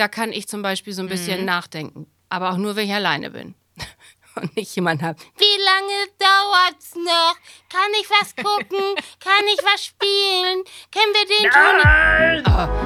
[0.00, 2.06] Da kann ich zum Beispiel so ein bisschen nachdenken.
[2.30, 3.54] Aber auch nur, wenn ich alleine bin.
[4.34, 5.18] Und nicht jemand habe.
[5.36, 7.34] Wie lange dauert's noch?
[7.68, 8.78] Kann ich was gucken?
[9.20, 10.64] Kann ich was spielen?
[10.90, 11.50] Können wir den
[12.54, 12.80] Ton.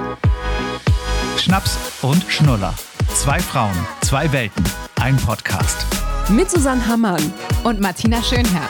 [1.38, 2.74] Schnaps und Schnuller.
[3.14, 4.64] Zwei Frauen, zwei Welten,
[5.00, 5.86] ein Podcast.
[6.30, 8.68] Mit Susanne Hammann und Martina Schönherr.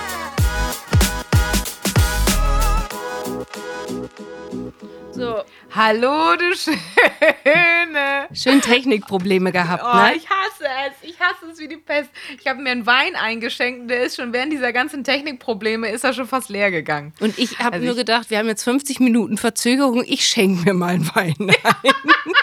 [5.13, 5.45] So,
[5.77, 8.29] Hallo, du Schöne.
[8.33, 10.15] schön Technikprobleme gehabt, Oh, ne?
[10.15, 11.09] ich hasse es.
[11.11, 12.11] Ich hasse es wie die Pest.
[12.39, 16.05] Ich habe mir einen Wein eingeschenkt und der ist schon während dieser ganzen Technikprobleme ist
[16.05, 17.13] er schon fast leer gegangen.
[17.19, 20.05] Und ich habe Also nur gedacht, wir haben jetzt 50 Minuten Verzögerung.
[20.07, 21.51] Ich schenke mir mal einen Wein ein.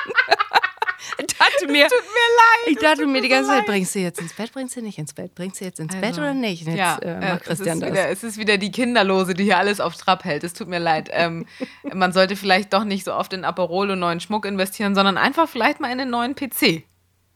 [1.18, 2.68] dachte mir, Tut mir leid.
[2.68, 3.66] ich dachte mir die ganze Zeit, leid.
[3.68, 6.04] bringst du jetzt ins Bett, bringst du nicht ins Bett, bringst du jetzt ins Bett
[6.04, 6.66] Also, oder nicht?
[6.66, 7.92] Jetzt ja, äh, äh, Christian es ist das.
[7.92, 10.44] Wieder, es ist wieder die Kinderlose, die hier alles auf Trab hält.
[10.44, 11.10] Es tut mir leid.
[11.12, 11.46] Ähm,
[11.94, 15.50] man sollte vielleicht doch nicht so oft in Aperol und neuen Schmuck investieren, sondern einfach
[15.50, 16.84] vielleicht mal in einen neuen PC.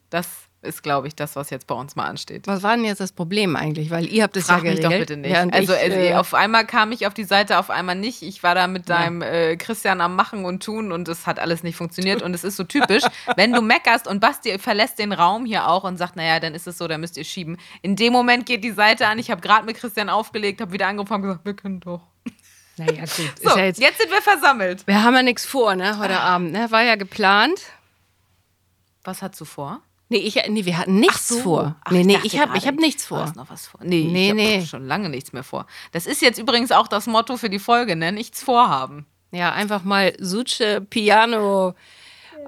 [0.10, 0.28] Das
[0.66, 2.48] ist, glaube ich, das, was jetzt bei uns mal ansteht.
[2.48, 3.92] Was war denn jetzt das Problem eigentlich?
[3.92, 4.86] Weil ihr habt es ja mich geregelt.
[4.86, 5.36] doch bitte nicht.
[5.36, 8.22] Also, ich, also äh, auf einmal kam ich auf die Seite, auf einmal nicht.
[8.22, 11.64] Ich war da mit deinem äh, Christian am Machen und Tun und es hat alles
[11.64, 12.22] nicht funktioniert.
[12.22, 13.04] Und es ist so typisch,
[13.36, 16.68] wenn du meckerst und Basti verlässt den Raum hier auch und sagt, naja, dann ist
[16.68, 17.58] es so, dann müsst ihr schieben.
[17.82, 19.20] In dem Moment geht die Seite an.
[19.20, 22.02] Ich habe gerade mit Christian aufgelegt, habe wieder angefangen und gesagt, wir können doch.
[22.78, 23.34] naja, gut.
[23.44, 24.86] So, ja jetzt, jetzt, sind wir versammelt.
[24.88, 26.52] wir haben ja nichts vor, ne, heute Abend.
[26.52, 26.72] Ne?
[26.72, 27.60] War ja geplant.
[29.06, 29.82] Was hast du vor?
[30.10, 31.40] Nee, ich, nee, wir hatten nichts so.
[31.40, 31.76] vor.
[31.84, 33.24] Ach, nee, nee, ich habe ich gerade, hab nichts Du vor.
[33.24, 33.80] hast noch was vor.
[33.84, 34.56] Nee, Nee, ich nee.
[34.58, 35.66] habe schon lange nichts mehr vor.
[35.94, 38.12] Das ist jetzt übrigens auch das Motto für die Folge, ne?
[38.12, 39.06] Nichts vorhaben.
[39.32, 41.74] Ja, einfach mal Suche, Piano,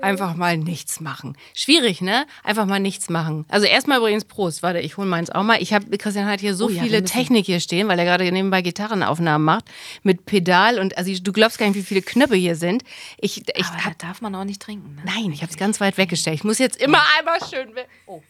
[0.02, 1.38] einfach mal nichts machen.
[1.54, 2.26] Schwierig, ne?
[2.44, 3.46] Einfach mal nichts machen.
[3.50, 4.64] Also erstmal übrigens Prost.
[4.64, 5.62] Warte, ich hole meins auch mal.
[5.62, 8.30] Ich habe Christian hat hier so Oh ja, viele Technik hier stehen, weil er gerade
[8.32, 9.66] nebenbei Gitarrenaufnahmen macht
[10.04, 12.84] mit Pedal und also du glaubst gar nicht, wie viele Knöpfe hier sind.
[13.18, 14.96] Ich, ich Aber hab, da darf man auch nicht trinken.
[14.96, 15.02] Ne?
[15.06, 16.36] nein, ich habe es ganz weit weggestellt.
[16.36, 17.70] Ich muss jetzt immer einmal schön.
[18.06, 18.22] Oh.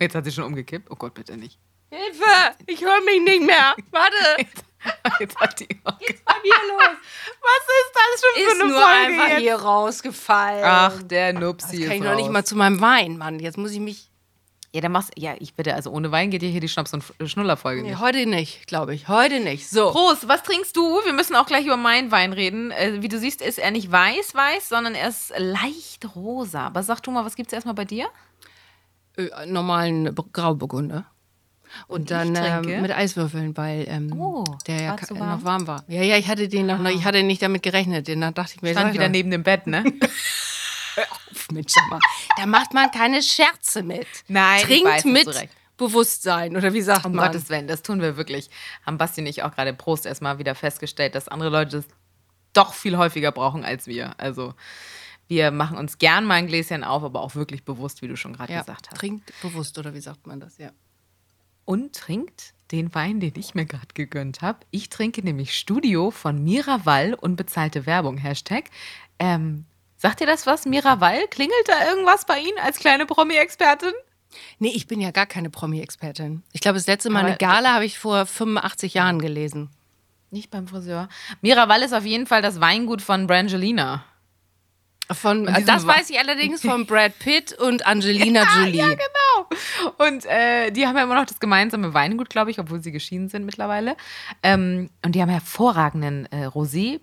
[0.00, 0.90] Jetzt hat sie schon umgekippt.
[0.90, 1.58] Oh Gott, bitte nicht.
[1.90, 2.54] Hilfe!
[2.66, 3.74] Ich höre mich nicht mehr.
[3.90, 4.46] Warte.
[5.20, 5.66] Jetzt hat die.
[5.66, 6.96] Geht's bei mir los?
[7.40, 9.40] Was ist das schon Ist für eine nur Folge einfach jetzt?
[9.40, 10.64] hier rausgefallen.
[10.64, 13.38] Ach, der das Nupsi kann ich ist noch nicht mal zu meinem Wein, Mann.
[13.40, 14.10] Jetzt muss ich mich
[14.74, 17.02] Ja, dann machst ja, ich bitte, also ohne Wein geht ja hier die Schnaps- und
[17.28, 18.00] Schnuller-Folge Nee, nicht.
[18.00, 19.08] heute nicht, glaube ich.
[19.08, 19.68] Heute nicht.
[19.70, 19.90] So.
[19.90, 21.00] Prost, was trinkst du?
[21.04, 22.70] Wir müssen auch gleich über meinen Wein reden.
[22.70, 26.66] Äh, wie du siehst, ist er nicht weiß-weiß, sondern er ist leicht rosa.
[26.66, 28.08] Aber sag du mal, was gibt's erstmal bei dir?
[29.16, 31.06] Äh, normalen B- Grauburgunder.
[31.86, 35.22] Und, dann ähm, mit Eiswürfeln, weil ähm, Oh, der ja warm?
[35.22, 35.36] Ah.
[35.36, 35.84] noch warm war.
[35.88, 38.08] Ja, ja, ich hatte den noch, ich hatte nicht damit gerechnet.
[38.08, 39.84] Den, da dachte ich mir, Stand wieder neben dem Bett, ne?
[41.34, 42.00] Pf, Mensch, sag mal,
[42.36, 44.06] da macht man keine Scherze mit.
[44.26, 45.48] Nein, Trinkt mit.
[45.76, 47.26] Bewusstsein, oder wie sagt Um man?
[47.26, 48.50] Gottes Willen, das tun wir wirklich.
[48.84, 51.84] Haben Basti und ich auch gerade Prost erstmal wieder festgestellt, dass andere Leute das
[52.52, 54.18] doch viel häufiger brauchen als wir.
[54.18, 54.54] Also
[55.28, 58.32] wir machen uns gern mal ein Gläschen auf, aber auch wirklich bewusst, wie du schon
[58.32, 58.98] gerade ja, gesagt hast.
[58.98, 60.58] trinkt bewusst, oder wie sagt man das?
[60.58, 60.70] Ja.
[61.68, 64.60] Und trinkt den Wein, den ich mir gerade gegönnt habe.
[64.70, 68.70] Ich trinke nämlich Studio von Miraval, unbezahlte Werbung, Hashtag.
[69.18, 69.66] Ähm,
[69.98, 71.28] sagt ihr das was, Miraval?
[71.28, 73.92] Klingelt da irgendwas bei Ihnen als kleine Promi-Expertin?
[74.58, 76.42] Nee, ich bin ja gar keine Promi-Expertin.
[76.52, 79.68] Ich glaube, das letzte Mal Aber- eine Gala habe ich vor 85 Jahren gelesen.
[80.30, 81.10] Nicht beim Friseur.
[81.42, 84.04] Miraval ist auf jeden Fall das Weingut von Brangelina.
[85.10, 88.76] Von, das weiß ich allerdings von Brad Pitt und Angelina Jolie.
[88.78, 89.27] Ja, genau.
[89.98, 93.28] Und äh, die haben ja immer noch das gemeinsame Weingut, glaube ich, obwohl sie geschieden
[93.28, 93.96] sind mittlerweile.
[94.42, 97.00] Ähm, und die haben hervorragenden äh, Rosé,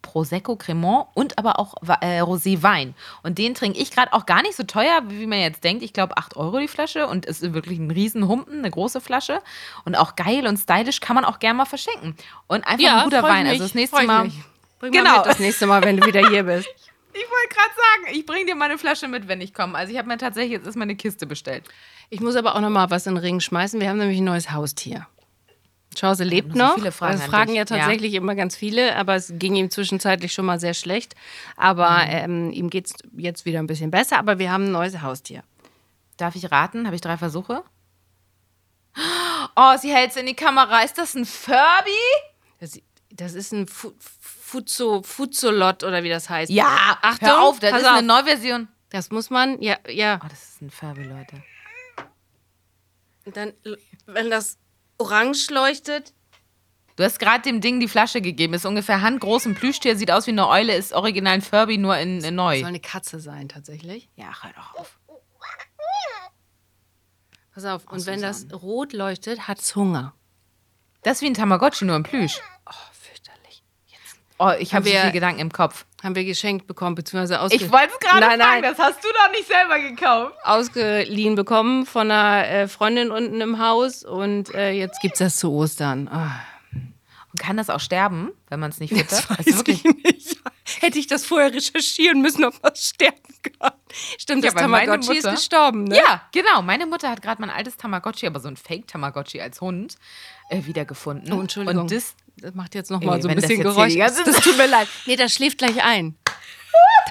[0.00, 2.94] Prosecco, Cremant und aber auch äh, Rosé-Wein.
[3.22, 5.82] Und den trinke ich gerade auch gar nicht so teuer, wie man jetzt denkt.
[5.82, 9.40] Ich glaube 8 Euro die Flasche und es ist wirklich ein Riesenhumpen, eine große Flasche.
[9.84, 12.16] Und auch geil und stylisch kann man auch gerne mal verschenken.
[12.46, 13.42] Und einfach ein guter Wein.
[13.44, 14.24] mich, Also das nächste Mal.
[14.24, 14.38] mich.
[14.78, 15.24] Bring Genau.
[15.24, 16.68] das nächste Mal, wenn du wieder hier bist.
[17.20, 19.76] Ich wollte gerade sagen, ich bringe dir meine Flasche mit, wenn ich komme.
[19.76, 21.64] Also ich habe mir tatsächlich jetzt erstmal eine Kiste bestellt.
[22.10, 23.80] Ich muss aber auch noch mal was in den Ring schmeißen.
[23.80, 25.06] Wir haben nämlich ein neues Haustier.
[25.96, 29.56] Chause lebt noch so Fragen das fragen ja tatsächlich immer ganz viele, aber es ging
[29.56, 31.16] ihm zwischenzeitlich schon mal sehr schlecht.
[31.56, 32.10] Aber Mhm.
[32.10, 34.18] ähm, ihm geht es jetzt wieder ein bisschen besser.
[34.18, 35.42] Aber wir haben ein neues Haustier.
[36.18, 36.86] Darf ich raten?
[36.86, 37.64] Habe ich drei Versuche?
[39.56, 40.82] Oh, sie hält es in die Kamera.
[40.82, 41.90] Ist das ein Furby?
[42.60, 42.78] Das,
[43.10, 43.92] das ist ein Fu
[44.48, 46.50] Fuzo, Fuzolot oder wie das heißt.
[46.50, 48.24] Ja, Achtung, hör auf, das ist eine auf.
[48.24, 48.68] Neuversion.
[48.88, 50.20] Das muss man, ja, ja.
[50.24, 51.42] Oh, das ist ein Furby, Leute.
[53.26, 53.52] Und dann,
[54.06, 54.58] wenn das
[54.96, 56.14] orange leuchtet,
[56.96, 58.54] Du hast gerade dem Ding die Flasche gegeben.
[58.54, 61.96] Ist ungefähr handgroß, ein Plüschtier, sieht aus wie eine Eule, ist original ein Furby, nur
[61.96, 62.58] in, in neu.
[62.58, 64.08] soll eine Katze sein tatsächlich.
[64.16, 64.98] Ja, hör doch auf.
[67.54, 70.12] Pass auf, und wenn das rot leuchtet, hat es Hunger.
[71.02, 72.40] Das ist wie ein Tamagotchi, nur ein Plüsch.
[74.38, 74.46] Oh.
[74.46, 75.84] Oh, ich habe so viele Gedanken im Kopf.
[76.02, 78.62] Haben wir geschenkt bekommen, beziehungsweise ausge Ich wollte es gerade Nein, sagen, nein.
[78.62, 80.34] das hast du doch nicht selber gekauft.
[80.44, 85.50] ausgeliehen bekommen von einer äh, Freundin unten im Haus und äh, jetzt gibt's das zu
[85.52, 86.06] Ostern.
[86.06, 86.40] Ah,
[86.72, 89.10] Und kann das auch sterben, wenn man es nicht füttert?
[89.10, 90.38] das weiß Also wirklich, ich nicht.
[90.80, 93.16] Hätte ich das vorher recherchieren müssen, ob man sterben
[93.58, 93.72] kann.
[94.18, 95.96] Stimmt, Ja, das Tamagotchi ist gestorben, ne?
[95.96, 96.62] Ja, genau.
[96.62, 99.96] Meine Mutter hat gerade mein altes Tamagotchi, aber so ein Fake-Tamagotchi als Hund,
[100.50, 101.32] äh, wiedergefunden.
[101.32, 101.82] Oh, Entschuldigung.
[101.82, 103.96] Und das, Das macht jetzt noch mal Ey, so ein das bisschen jetzt Geräusch.
[103.96, 104.88] ganze Das tut mir leid.
[105.06, 106.16] Nee, das schläft gleich ein.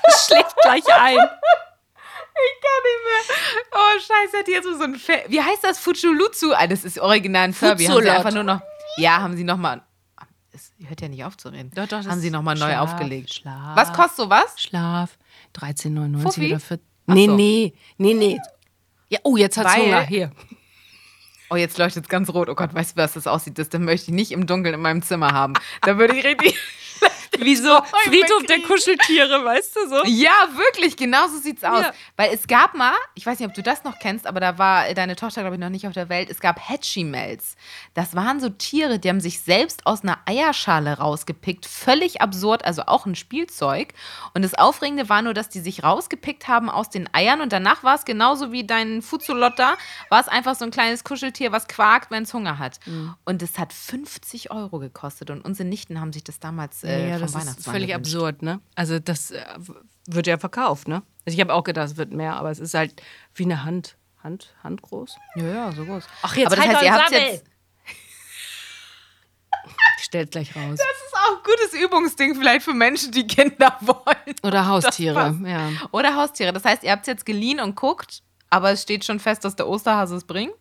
[0.05, 1.17] Das schläft gleich ein.
[1.17, 3.35] Ich kann nicht mehr.
[3.73, 5.79] Oh, scheiße, hat die jetzt so ein Fe Wie heißt das?
[5.79, 6.53] Fuchulutsu?
[6.53, 7.85] Ah, das ist original in Furby.
[7.85, 8.61] Haben sie einfach nur noch.
[8.97, 9.81] Ja, haben sie nochmal.
[10.53, 11.71] Es hört ja nicht auf zu reden.
[11.75, 13.33] Doch, doch, das haben sie nochmal neu aufgelegt.
[13.33, 13.75] Schlaf.
[13.75, 14.53] Was kostet sowas?
[14.57, 15.17] Schlaf.
[15.55, 16.47] 13,99 Fuffi?
[16.47, 16.85] oder 14.
[17.07, 17.35] Ach Nee, so.
[17.35, 18.39] nee, nee, nee.
[19.09, 20.01] Ja, oh, jetzt hat's Weil- Hunger.
[20.03, 20.31] Hier.
[21.49, 22.49] Oh, jetzt leuchtet es ganz rot.
[22.49, 23.57] Oh Gott, weißt du, was das aussieht?
[23.57, 25.53] Das, das möchte ich nicht im Dunkeln in meinem Zimmer haben.
[25.81, 26.57] Da würde ich richtig.
[27.37, 27.81] Wieso?
[28.05, 28.57] Friedhof der.
[28.61, 30.05] Kuscheltiere, weißt du so?
[30.05, 31.81] Ja, wirklich, genau so sieht's aus.
[31.81, 31.93] Ja.
[32.15, 34.93] Weil es gab mal, ich weiß nicht, ob du das noch kennst, aber da war
[34.93, 36.29] deine Tochter, glaube ich, noch nicht auf der Welt.
[36.29, 37.55] Es gab Hatchimals.
[37.93, 41.65] Das waren so Tiere, die haben sich selbst aus einer Eierschale rausgepickt.
[41.65, 43.93] Völlig absurd, also auch ein Spielzeug.
[44.33, 47.83] Und das Aufregende war nur, dass die sich rausgepickt haben aus den Eiern und danach
[47.83, 49.77] war es genauso wie dein Fuzolotta,
[50.09, 52.79] war es einfach so ein kleines Kuscheltier, was quakt, wenn es Hunger hat.
[52.85, 53.15] Mhm.
[53.25, 57.19] Und es hat 50 Euro gekostet und unsere Nichten haben sich das damals äh, ja,
[57.33, 58.13] das ist völlig gewünscht.
[58.13, 58.59] absurd, ne?
[58.75, 59.43] Also das äh,
[60.07, 61.03] wird ja verkauft, ne?
[61.25, 63.01] Also ich habe auch gedacht, es wird mehr, aber es ist halt
[63.35, 63.97] wie eine Hand.
[64.23, 65.15] Hand, Hand groß.
[65.35, 66.03] Ja, ja, so groß.
[66.23, 67.43] Ach, jetzt Aber das halt heißt, ihr habt jetzt.
[69.99, 70.77] Stellt gleich raus.
[70.77, 74.35] Das ist auch ein gutes Übungsding vielleicht für Menschen, die Kinder wollen.
[74.43, 75.69] Oder Haustiere, ja.
[75.91, 76.53] Oder Haustiere.
[76.53, 79.55] Das heißt, ihr habt es jetzt geliehen und guckt, aber es steht schon fest, dass
[79.55, 80.53] der Osterhase es bringt.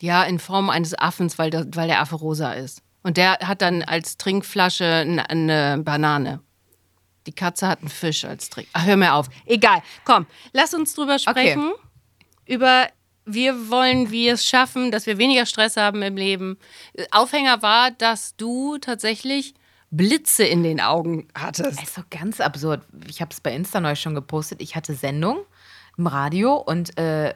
[0.00, 2.82] Ja, in Form eines Affens, weil der, weil der Affe rosa ist.
[3.06, 6.40] Und der hat dann als Trinkflasche eine, Banane.
[7.28, 8.66] Die Katze hat einen Fisch als Trink.
[8.72, 9.28] Ach, hör mir auf.
[9.44, 9.80] Egal.
[10.04, 11.72] Komm, lass uns drüber sprechen.
[12.46, 12.88] Über
[13.24, 16.58] wir wollen wir es schaffen, dass wir weniger Stress haben im Leben.
[17.12, 19.54] Aufhänger war, dass du tatsächlich
[19.92, 21.78] Blitze in den Augen hattest.
[21.78, 22.82] Das ist so ganz absurd.
[23.08, 24.60] Ich habe es bei Insta neu schon gepostet.
[24.60, 25.38] Ich hatte Sendung
[25.98, 27.34] im Radio und äh,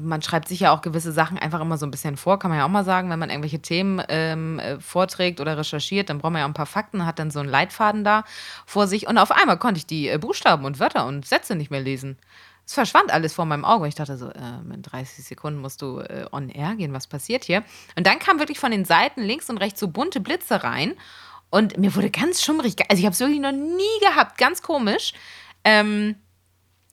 [0.00, 2.58] man schreibt sich ja auch gewisse Sachen einfach immer so ein bisschen vor, kann man
[2.58, 6.32] ja auch mal sagen, wenn man irgendwelche Themen ähm, äh, vorträgt oder recherchiert, dann braucht
[6.32, 8.24] man ja auch ein paar Fakten, hat dann so einen Leitfaden da
[8.64, 11.70] vor sich und auf einmal konnte ich die äh, Buchstaben und Wörter und Sätze nicht
[11.70, 12.16] mehr lesen.
[12.64, 13.86] Es verschwand alles vor meinem Auge.
[13.86, 17.44] Ich dachte so, äh, in 30 Sekunden musst du äh, on air gehen, was passiert
[17.44, 17.62] hier?
[17.96, 20.94] Und dann kam wirklich von den Seiten links und rechts so bunte Blitze rein
[21.50, 22.74] und mir wurde ganz schummrig.
[22.88, 25.12] Also ich habe es wirklich noch nie gehabt, ganz komisch.
[25.64, 26.16] Ähm,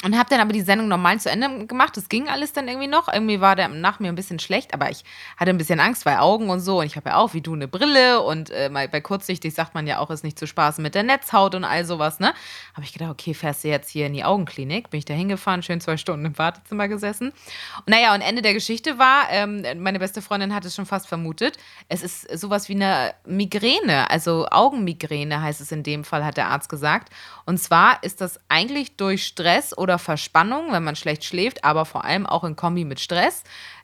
[0.04, 1.96] und habe dann aber die Sendung normal zu Ende gemacht.
[1.96, 3.12] Das ging alles dann irgendwie noch.
[3.12, 5.04] Irgendwie war der nach mir ein bisschen schlecht, aber ich
[5.38, 6.82] hatte ein bisschen Angst, weil Augen und so.
[6.82, 9.88] Und ich habe ja auch wie du eine Brille und äh, bei kurzsichtig sagt man
[9.88, 12.34] ja auch, ist nicht zu spaßen mit der Netzhaut und all sowas, ne?
[12.74, 14.90] Habe ich gedacht, okay, fährst du jetzt hier in die Augenklinik?
[14.90, 17.30] Bin ich da hingefahren, schön zwei Stunden im Wartezimmer gesessen.
[17.78, 21.08] Und naja, und Ende der Geschichte war, ähm, meine beste Freundin hat es schon fast
[21.08, 21.58] vermutet,
[21.88, 26.48] es ist sowas wie eine Migräne, also Augenmigräne heißt es in dem Fall, hat der
[26.48, 27.14] Arzt gesagt.
[27.46, 32.06] Und zwar ist das eigentlich durch Stress oder Verspannung, wenn man schlecht schläft, aber vor
[32.06, 33.44] allem auch in Kombi mit Stress.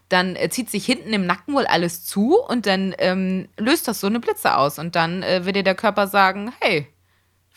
[0.09, 3.99] Dann äh, zieht sich hinten im Nacken wohl alles zu und dann ähm, löst das
[3.99, 4.79] so eine Blitze aus.
[4.79, 6.87] Und dann äh, wird dir der Körper sagen, hey,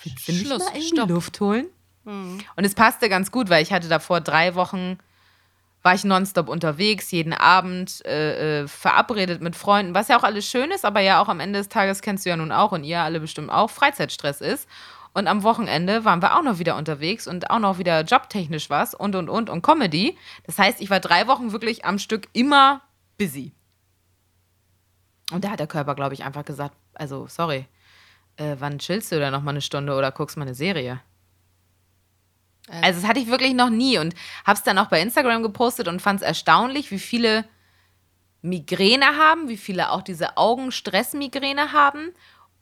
[0.02, 1.12] willst du Schluss, mal in die.
[1.12, 1.66] Luft holen?
[2.56, 4.98] Und es passte ganz gut, weil ich hatte davor drei Wochen,
[5.82, 10.46] war ich nonstop unterwegs, jeden Abend äh, äh, verabredet mit Freunden, was ja auch alles
[10.46, 12.84] schön ist, aber ja auch am Ende des Tages kennst du ja nun auch und
[12.84, 14.69] ihr alle bestimmt auch, Freizeitstress ist.
[15.14, 18.94] Und am Wochenende waren wir auch noch wieder unterwegs und auch noch wieder jobtechnisch was
[18.94, 20.16] und und und und Comedy.
[20.44, 22.81] Das heißt, ich war drei Wochen wirklich am Stück immer
[23.19, 23.52] busy.
[25.32, 27.66] Und da hat der Körper, glaube ich, einfach gesagt, also sorry,
[28.36, 31.00] äh, wann chillst du da noch mal eine Stunde oder guckst mal eine Serie?
[32.69, 34.14] Also das hatte ich wirklich noch nie und
[34.46, 37.44] habe es dann auch bei Instagram gepostet und fand es erstaunlich, wie viele
[38.40, 42.12] Migräne haben, wie viele auch diese Augenstressmigräne haben.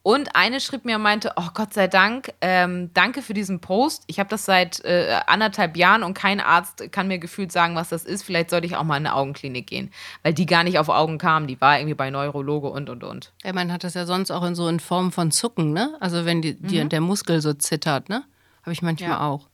[0.02, 4.04] Und eine schrieb mir und meinte, oh Gott sei Dank, ähm, danke für diesen Post.
[4.06, 7.90] Ich habe das seit äh, anderthalb Jahren und kein Arzt kann mir gefühlt sagen, was
[7.90, 8.22] das ist.
[8.22, 9.92] Vielleicht sollte ich auch mal in eine Augenklinik gehen,
[10.22, 11.46] weil die gar nicht auf Augen kam.
[11.46, 13.32] Die war irgendwie bei Neurologe und, und, und.
[13.44, 15.94] Ja, man hat das ja sonst auch in so in Form von Zucken, ne?
[16.00, 18.24] Also wenn die, die, der Muskel so zittert, ne?
[18.62, 19.20] Habe ich manchmal Ja.
[19.20, 19.49] auch.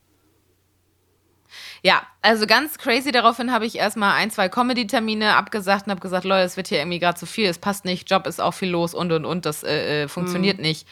[1.82, 3.12] Ja, also ganz crazy.
[3.12, 6.78] Daraufhin habe ich erstmal ein, zwei Comedy-Termine abgesagt und habe gesagt, Leute, es wird hier
[6.78, 9.46] irgendwie gerade zu viel, es passt nicht, Job ist auch viel los und und und,
[9.46, 10.86] das äh, äh, funktioniert nicht.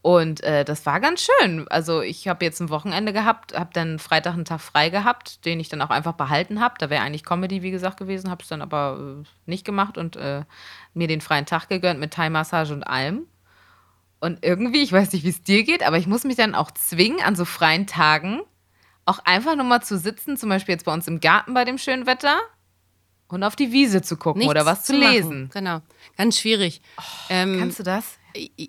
[0.00, 1.66] Und äh, das war ganz schön.
[1.68, 5.58] Also ich habe jetzt ein Wochenende gehabt, habe dann Freitag einen Tag frei gehabt, den
[5.58, 6.76] ich dann auch einfach behalten habe.
[6.78, 10.16] Da wäre eigentlich Comedy, wie gesagt, gewesen, habe es dann aber äh, nicht gemacht und
[10.16, 10.44] äh,
[10.94, 13.26] mir den freien Tag gegönnt mit Thai-Massage und allem.
[14.20, 16.70] Und irgendwie, ich weiß nicht, wie es dir geht, aber ich muss mich dann auch
[16.70, 18.40] zwingen, an so freien Tagen
[19.08, 21.78] auch einfach nur mal zu sitzen, zum Beispiel jetzt bei uns im Garten bei dem
[21.78, 22.38] schönen Wetter
[23.28, 25.12] und auf die Wiese zu gucken Nichts oder was zu, machen.
[25.12, 25.50] lesen.
[25.52, 25.80] Genau.
[26.16, 26.80] Ganz schwierig.
[27.28, 28.18] ähm, Kannst du das?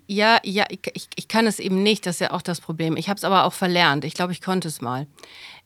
[0.08, 2.98] Ja, ja, ich, ich kann es eben nicht, das ist ja auch das Problem.
[2.98, 4.04] Ich habe es aber auch verlernt.
[4.06, 5.06] Ich glaube, ich konnte es mal.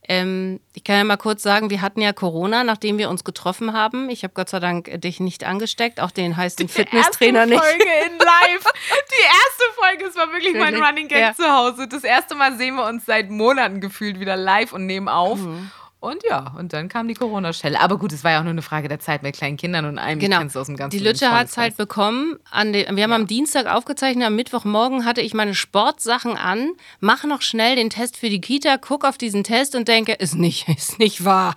[0.10, 3.74] Ähm, ich kann ja mal kurz sagen, wir hatten ja Corona, nachdem wir uns getroffen
[3.74, 4.10] haben.
[4.10, 7.64] Ich habe Gott sei Dank äh, dich nicht angesteckt, auch den heißen Fitnesstrainer erste nicht.
[7.64, 8.64] Folge in live.
[9.10, 10.76] Die erste Folge, es war wirklich mein?
[10.82, 11.34] Running Gag Ja.
[11.34, 11.88] zu Hause.
[11.88, 15.40] Das erste Mal sehen wir uns seit Monaten gefühlt wieder live und nehmen auf.
[15.40, 15.72] Mhm.
[16.04, 17.80] Und ja, und dann kam die Corona-Schelle.
[17.80, 19.98] Aber gut, es war ja auch nur eine Frage der Zeit mit kleinen Kindern und
[19.98, 20.42] einem Genau.
[20.42, 22.36] aus dem ganzen Die Lütsche hat es halt bekommen.
[22.52, 27.26] An den, wir haben am Dienstag aufgezeichnet, am Mittwochmorgen hatte ich meine Sportsachen an, mache
[27.30, 30.68] noch schnell den Test für die Kita, guck auf diesen Test und denke, ist nicht,
[30.78, 31.56] ist nicht wahr.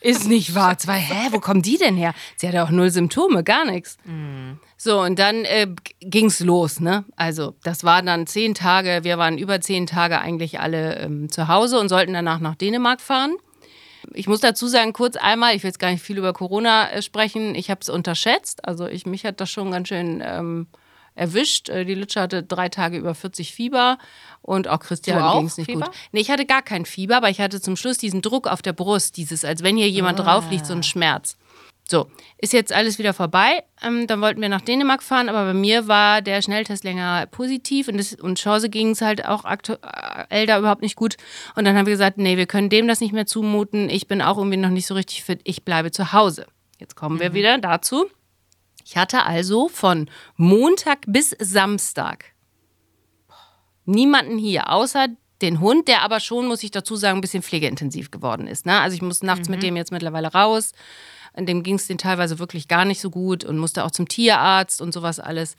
[0.00, 0.78] Ist nicht wahr.
[0.78, 2.14] Zwei, hä, wo kommen die denn her?
[2.36, 3.98] Sie hatte auch null Symptome, gar nichts.
[4.76, 5.66] So, und dann äh,
[5.98, 7.04] ging's los, ne?
[7.16, 11.48] Also, das waren dann zehn Tage, wir waren über zehn Tage eigentlich alle ähm, zu
[11.48, 13.34] Hause und sollten danach nach Dänemark fahren.
[14.12, 17.02] Ich muss dazu sagen, kurz einmal, ich will jetzt gar nicht viel über Corona äh,
[17.02, 18.66] sprechen, ich habe es unterschätzt.
[18.66, 20.66] Also ich, mich hat das schon ganz schön ähm,
[21.14, 21.68] erwischt.
[21.68, 23.98] Äh, die Lütsche hatte drei Tage über 40 Fieber
[24.42, 25.86] und auch Christian ging es nicht Fieber?
[25.86, 25.94] gut.
[26.12, 28.72] Nee, ich hatte gar kein Fieber, aber ich hatte zum Schluss diesen Druck auf der
[28.72, 31.36] Brust, dieses, als wenn hier jemand drauf liegt, so ein Schmerz.
[31.90, 32.06] So,
[32.38, 33.64] ist jetzt alles wieder vorbei.
[33.82, 37.88] Ähm, dann wollten wir nach Dänemark fahren, aber bei mir war der Schnelltest länger positiv
[37.88, 41.16] und, das, und Chance ging es halt auch aktuell da überhaupt nicht gut.
[41.56, 43.90] Und dann haben wir gesagt, nee, wir können dem das nicht mehr zumuten.
[43.90, 45.40] Ich bin auch irgendwie noch nicht so richtig fit.
[45.42, 46.46] Ich bleibe zu Hause.
[46.78, 48.06] Jetzt kommen wir wieder dazu.
[48.84, 52.26] Ich hatte also von Montag bis Samstag
[53.84, 55.08] niemanden hier, außer
[55.42, 58.66] den Hund, der aber schon, muss ich dazu sagen, ein bisschen pflegeintensiv geworden ist.
[58.66, 58.78] Ne?
[58.78, 60.72] Also ich muss nachts mit dem jetzt mittlerweile raus.
[61.32, 64.08] An dem ging es den teilweise wirklich gar nicht so gut und musste auch zum
[64.08, 65.56] Tierarzt und sowas alles.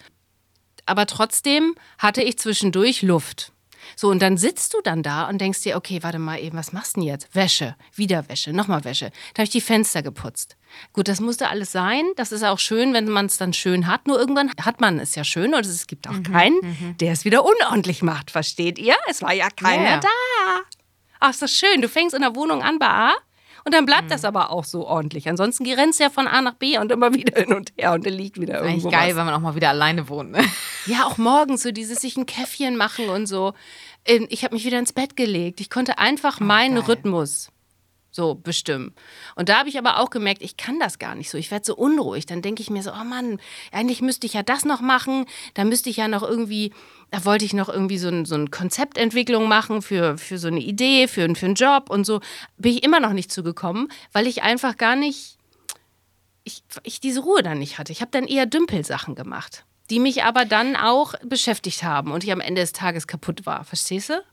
[0.86, 3.52] Aber trotzdem hatte ich zwischendurch Luft.
[3.96, 6.72] So, und dann sitzt du dann da und denkst dir, okay, warte mal eben, was
[6.72, 7.34] machst du denn jetzt?
[7.36, 9.12] Wäsche, wieder Wäsche, nochmal Wäsche.
[9.34, 10.56] Da habe ich die Fenster geputzt.
[10.94, 12.06] Gut, das musste alles sein.
[12.16, 14.08] Das ist auch schön, wenn man es dann schön hat.
[14.08, 16.60] Nur irgendwann hat man es ja schön und es gibt auch keinen,
[17.00, 18.32] der es wieder unordentlich macht.
[18.32, 18.96] Versteht ihr?
[19.10, 20.00] Es war ja keiner ja.
[20.00, 20.10] da.
[21.20, 21.82] Ach, ist das schön.
[21.82, 23.14] Du fängst in der Wohnung an bei A
[23.66, 25.28] und dann bleibt das aber auch so ordentlich.
[25.30, 28.06] Ansonsten rennst du ja von A nach B und immer wieder hin und her und
[28.06, 29.18] dann liegt wieder Eigentlich irgendwo geil, was.
[29.18, 30.32] wenn man auch mal wieder alleine wohnt.
[30.32, 30.44] Ne?
[30.86, 33.54] Ja, auch morgens so dieses sich ein Käffchen machen und so.
[34.06, 35.62] Ähm, Ich habe mich wieder ins Bett gelegt.
[35.62, 36.84] Ich konnte einfach meinen geil.
[36.88, 37.50] Rhythmus
[38.12, 38.94] so bestimmen.
[39.36, 41.38] Und da habe ich aber auch gemerkt, ich kann das gar nicht so.
[41.38, 42.26] Ich werde so unruhig.
[42.26, 43.40] Dann denke ich mir so, oh Mann,
[43.72, 45.26] eigentlich müsste ich ja das noch machen.
[45.54, 46.74] Da müsste ich ja noch irgendwie,
[47.10, 50.60] da wollte ich noch irgendwie so, ein, so eine Konzeptentwicklung machen für, für so eine
[50.60, 52.20] Idee, für, für einen Job und so.
[52.58, 55.38] Bin ich immer noch nicht zugekommen, weil ich einfach gar nicht
[56.44, 57.92] ich, ich diese Ruhe dann nicht hatte.
[57.92, 62.32] Ich habe dann eher Dümpelsachen gemacht, die mich aber dann auch beschäftigt haben und ich
[62.32, 63.64] am Ende des Tages kaputt war.
[63.64, 64.24] Verstehst du?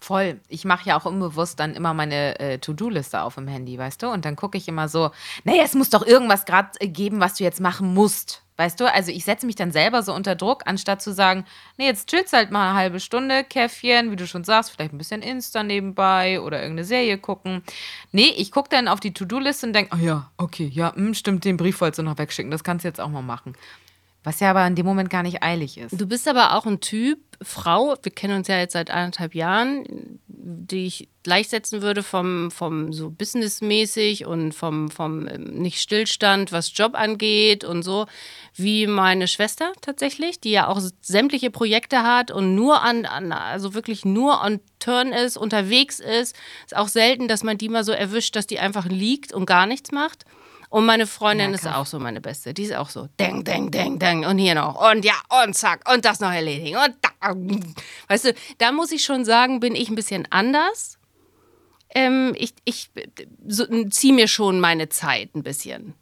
[0.00, 0.40] Voll.
[0.48, 4.08] Ich mache ja auch unbewusst dann immer meine äh, To-Do-Liste auf im Handy, weißt du?
[4.08, 5.10] Und dann gucke ich immer so,
[5.44, 8.42] naja, es muss doch irgendwas gerade äh, geben, was du jetzt machen musst.
[8.58, 8.90] Weißt du?
[8.90, 11.44] Also ich setze mich dann selber so unter Druck, anstatt zu sagen,
[11.76, 14.98] nee, jetzt chillst halt mal eine halbe Stunde, Käffchen, wie du schon sagst, vielleicht ein
[14.98, 17.62] bisschen Insta nebenbei oder irgendeine Serie gucken.
[18.12, 21.44] Nee, ich gucke dann auf die To-Do-Liste und denke, oh ja, okay, ja, hm, stimmt,
[21.44, 23.54] den Brief wolltest du noch wegschicken, das kannst du jetzt auch mal machen.
[24.26, 25.92] Was ja aber in dem Moment gar nicht eilig ist.
[25.92, 30.18] Du bist aber auch ein Typ, Frau, wir kennen uns ja jetzt seit anderthalb Jahren,
[30.26, 36.76] die ich gleichsetzen würde vom, vom so businessmäßig und vom, vom ähm, nicht Stillstand, was
[36.76, 38.06] Job angeht und so,
[38.56, 43.74] wie meine Schwester tatsächlich, die ja auch sämtliche Projekte hat und nur an, an also
[43.74, 46.34] wirklich nur on Turn ist, unterwegs ist.
[46.64, 49.66] Ist auch selten, dass man die mal so erwischt, dass die einfach liegt und gar
[49.66, 50.24] nichts macht.
[50.68, 52.52] Und meine Freundin ist auch so meine Beste.
[52.52, 54.24] Die ist auch so, deng, deng, deng, deng.
[54.24, 54.90] Und hier noch.
[54.90, 55.88] Und ja, und zack.
[55.92, 56.76] Und das noch erledigen.
[56.76, 57.34] Und da.
[58.08, 60.98] Weißt du, da muss ich schon sagen, bin ich ein bisschen anders.
[61.94, 62.90] Ähm, ich ich
[63.46, 65.94] so, ziehe mir schon meine Zeit ein bisschen.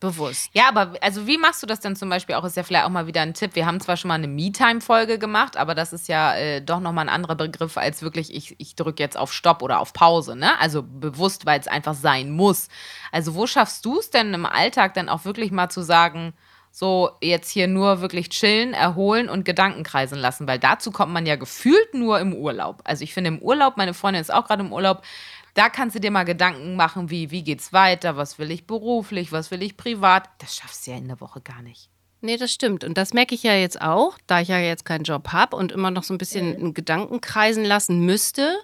[0.00, 0.48] Bewusst.
[0.54, 2.44] Ja, aber also wie machst du das denn zum Beispiel auch?
[2.44, 3.54] Ist ja vielleicht auch mal wieder ein Tipp.
[3.54, 7.04] Wir haben zwar schon mal eine Me-Time-Folge gemacht, aber das ist ja äh, doch nochmal
[7.04, 10.58] ein anderer Begriff als wirklich, ich, ich drücke jetzt auf Stopp oder auf Pause, ne?
[10.58, 12.68] Also bewusst, weil es einfach sein muss.
[13.12, 16.32] Also wo schaffst du es denn im Alltag dann auch wirklich mal zu sagen,
[16.72, 20.48] so jetzt hier nur wirklich chillen, erholen und Gedanken kreisen lassen?
[20.48, 22.80] Weil dazu kommt man ja gefühlt nur im Urlaub.
[22.84, 25.02] Also ich finde im Urlaub, meine Freundin ist auch gerade im Urlaub,
[25.60, 29.30] da kannst du dir mal Gedanken machen, wie, wie geht's weiter, was will ich beruflich,
[29.30, 30.26] was will ich privat.
[30.38, 31.90] Das schaffst du ja in der Woche gar nicht.
[32.22, 32.82] Nee, das stimmt.
[32.82, 35.70] Und das merke ich ja jetzt auch, da ich ja jetzt keinen Job habe und
[35.70, 38.56] immer noch so ein bisschen einen Gedanken kreisen lassen müsste,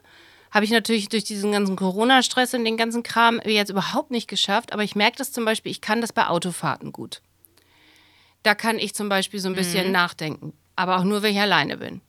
[0.51, 4.73] habe ich natürlich durch diesen ganzen Corona-Stress und den ganzen Kram jetzt überhaupt nicht geschafft.
[4.73, 7.21] Aber ich merke das zum Beispiel, ich kann das bei Autofahrten gut.
[8.43, 10.55] Da kann ich zum Beispiel so ein bisschen nachdenken.
[10.77, 12.01] Aber auch nur, wenn ich alleine bin.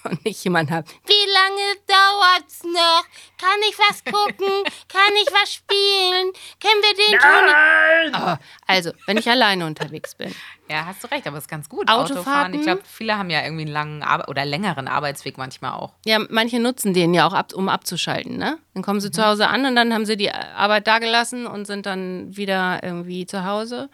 [0.04, 0.86] Und nicht jemand habe.
[1.06, 3.04] Wie lange dauert's noch?
[3.38, 4.64] Kann ich was gucken?
[4.88, 6.32] Kann ich was spielen?
[6.60, 8.24] Können wir den Toni?
[8.24, 8.36] Oh,
[8.66, 10.34] also, wenn ich alleine unterwegs bin.
[10.70, 11.88] Ja, hast du recht, aber es ist ganz gut.
[11.88, 12.52] Autofahrten.
[12.52, 15.94] Ich glaube, viele haben ja irgendwie einen langen Ar oder längeren Arbeitsweg manchmal auch.
[16.04, 18.58] Ja, manche nutzen den ja auch, ab, um abzuschalten, ne?
[18.74, 21.66] Dann kommen sie zu Hause an und dann haben sie die Arbeit da gelassen und
[21.66, 23.88] sind dann wieder irgendwie zu Hause.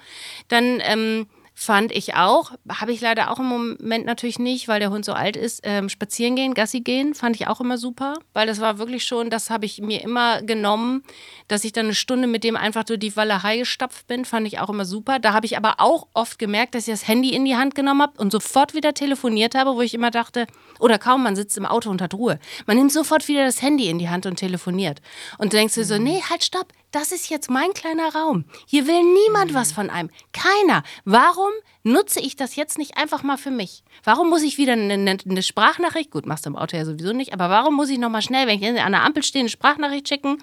[0.49, 4.90] Dann ähm, fand ich auch, habe ich leider auch im Moment natürlich nicht, weil der
[4.90, 8.49] Hund so alt ist, ähm, spazieren gehen, Gassi gehen, fand ich auch immer super, weil
[8.49, 11.04] das war wirklich schon, das habe ich mir immer genommen,
[11.46, 14.58] dass ich dann eine Stunde mit dem einfach durch die Wallerei gestapft bin, fand ich
[14.58, 15.20] auch immer super.
[15.20, 18.02] Da habe ich aber auch oft gemerkt, dass ich das Handy in die Hand genommen
[18.02, 20.46] habe und sofort wieder telefoniert habe, wo ich immer dachte,
[20.80, 22.40] oder kaum, man sitzt im Auto und hat Ruhe.
[22.66, 25.00] Man nimmt sofort wieder das Handy in die Hand und telefoniert.
[25.38, 28.45] Und du denkst dir so, nee, halt, stopp, das ist jetzt mein kleiner Raum.
[28.67, 30.11] Hier will niemand was von einem.
[30.33, 30.85] Keiner.
[31.05, 31.51] Warum
[31.83, 33.83] nutze ich das jetzt nicht einfach mal für mich?
[34.05, 37.13] Warum muss ich wieder eine, eine, eine Sprachnachricht, gut, machst du im Auto ja sowieso
[37.13, 40.09] nicht, aber warum muss ich nochmal schnell, wenn ich an der Ampel stehe, eine Sprachnachricht
[40.09, 40.39] schicken?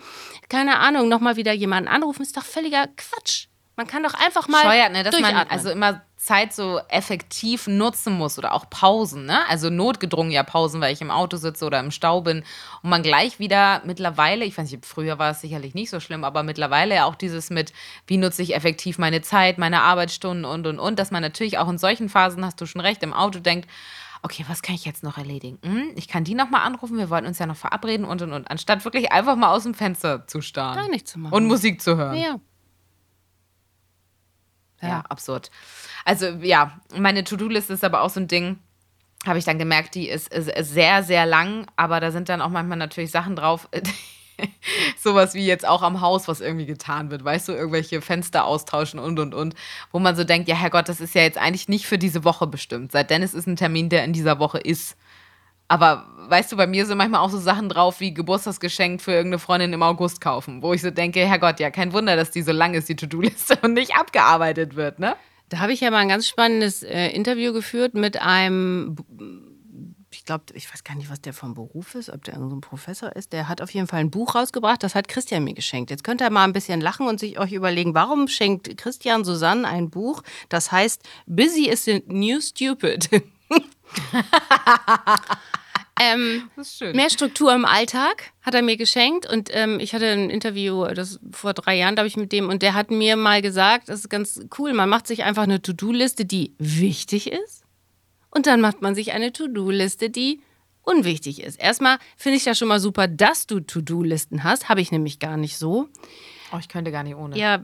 [0.50, 3.48] Keine Ahnung, nochmal wieder jemanden anrufen, ist doch völliger Quatsch.
[3.78, 5.58] Man kann doch einfach mal Scheuert, ne, dass man durchatmen.
[5.58, 9.40] also immer Zeit so effektiv nutzen muss oder auch Pausen, ne?
[9.50, 12.44] Also notgedrungen ja Pausen, weil ich im Auto sitze oder im Stau bin
[12.84, 16.24] und man gleich wieder mittlerweile, ich weiß nicht, früher war es sicherlich nicht so schlimm,
[16.24, 17.74] aber mittlerweile ja auch dieses mit,
[18.06, 21.70] wie nutze ich effektiv meine Zeit, meine Arbeitsstunden und und und, dass man natürlich auch
[21.70, 23.68] in solchen Phasen, hast du schon recht, im Auto denkt,
[24.22, 25.58] okay, was kann ich jetzt noch erledigen?
[25.64, 28.32] Hm, ich kann die noch mal anrufen, wir wollten uns ja noch verabreden und und
[28.34, 31.34] und, anstatt wirklich einfach mal aus dem Fenster zu starren Gar nichts zu machen.
[31.34, 32.18] und Musik zu hören.
[32.18, 32.36] ja.
[34.82, 35.52] Ja, absurd.
[36.06, 38.60] Also ja, meine To-Do-Liste ist aber auch so ein Ding,
[39.26, 42.42] habe ich dann gemerkt, die ist, ist, ist sehr, sehr lang, aber da sind dann
[42.42, 43.70] auch manchmal natürlich Sachen drauf,
[44.98, 49.00] sowas wie jetzt auch am Haus, was irgendwie getan wird, weißt du, irgendwelche Fenster austauschen
[49.00, 49.56] und, und, und,
[49.92, 52.48] wo man so denkt, ja, Herrgott, das ist ja jetzt eigentlich nicht für diese Woche
[52.48, 52.92] bestimmt.
[52.92, 54.98] Seit Dennis ist ein Termin, der in dieser Woche ist.
[55.72, 59.40] Aber weißt du, bei mir sind manchmal auch so Sachen drauf wie Geburtstagsgeschenk für irgendeine
[59.40, 62.52] Freundin im August kaufen, wo ich so denke, Herrgott, ja, kein Wunder, dass die so
[62.52, 65.16] lang ist, die To-Do-Liste und nicht abgearbeitet wird, ne?
[65.48, 68.98] Da habe ich ja mal ein ganz spannendes äh, Interview geführt mit einem,
[70.12, 72.56] ich glaube, ich weiß gar nicht, was der vom Beruf ist, ob der irgendein so
[72.58, 73.32] ein Professor ist.
[73.32, 75.90] Der hat auf jeden Fall ein Buch rausgebracht, das hat Christian mir geschenkt.
[75.90, 79.66] Jetzt könnt ihr mal ein bisschen lachen und sich euch überlegen, warum schenkt Christian Susanne
[79.66, 83.10] ein Buch, das heißt Busy is the New Stupid.
[86.02, 86.96] ähm, Das ist schön.
[86.96, 91.20] Mehr Struktur im Alltag hat er mir geschenkt und ähm, ich hatte ein Interview, das
[91.32, 94.10] vor drei Jahren, glaube ich, mit dem und der hat mir mal gesagt, das ist
[94.10, 97.64] ganz cool, man macht sich einfach eine To-Do-Liste, die wichtig ist
[98.32, 100.42] und dann macht man sich eine To-Do-Liste, die
[100.84, 101.60] unwichtig ist.
[101.60, 105.38] Erstmal finde ich ja schon mal super, dass du To-Do-Listen hast, habe ich nämlich gar
[105.38, 105.88] nicht so.
[106.54, 107.38] Oh, ich könnte gar nicht ohne.
[107.38, 107.64] Ja,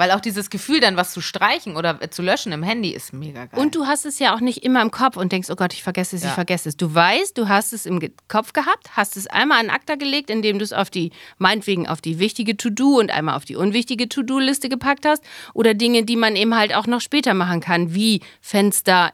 [0.00, 3.12] Weil auch dieses Gefühl, dann was zu streichen oder äh, zu löschen im Handy ist
[3.12, 3.60] mega geil.
[3.60, 5.82] Und du hast es ja auch nicht immer im Kopf und denkst, oh Gott, ich
[5.82, 6.34] vergesse es, ich Ja.
[6.34, 6.76] vergesse es.
[6.78, 10.58] Du weißt, du hast es im Kopf gehabt, hast es einmal an Akta gelegt, indem
[10.58, 14.70] du es auf die, meinetwegen auf die wichtige To-Do und einmal auf die unwichtige To-Do-Liste
[14.70, 15.22] gepackt hast.
[15.52, 19.10] Oder Dinge, die man eben halt auch noch später machen kann, wie Fenster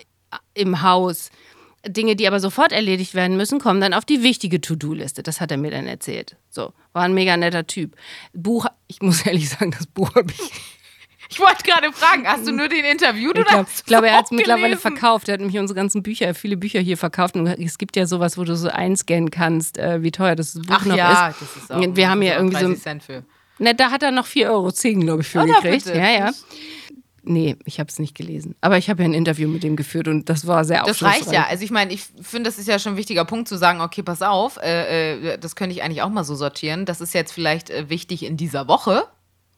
[0.55, 1.31] im Haus.
[1.89, 5.23] Dinge, die aber sofort erledigt werden müssen, kommen dann auf die wichtige To-Do-Liste.
[5.23, 6.37] Das hat er mir dann erzählt.
[6.51, 7.97] So, war ein mega netter Typ.
[8.33, 10.41] Buch, ich muss ehrlich sagen, das Buch habe ich
[11.31, 14.25] ich wollte gerade fragen, hast du nur den Interview Ich oder glaube, glaub, er hat
[14.27, 15.29] es mittlerweile verkauft.
[15.29, 17.35] Er hat nämlich unsere ganzen Bücher, viele Bücher hier verkauft.
[17.37, 20.63] Und es gibt ja sowas, wo du so einscannen kannst, äh, wie teuer das Buch
[20.81, 21.41] Ach noch ja, ist.
[21.41, 21.97] das ist auch.
[21.97, 23.25] Wir haben ja irgendwie so 30 ein- Cent für.
[23.59, 25.87] Ne, da hat er noch 4,10 Euro, glaube ich, für Oder gekriegt.
[25.87, 26.31] Ja, ja.
[27.29, 28.55] Nee, ich habe es nicht gelesen.
[28.61, 31.21] Aber ich habe ja ein Interview mit ihm geführt und das war sehr Das aufschlussreich.
[31.23, 31.47] reicht ja.
[31.49, 34.03] Also ich meine, ich finde, das ist ja schon ein wichtiger Punkt zu sagen, okay,
[34.05, 36.85] pass auf, äh, äh, das könnte ich eigentlich auch mal so sortieren.
[36.85, 39.09] Das ist jetzt vielleicht äh, wichtig in dieser Woche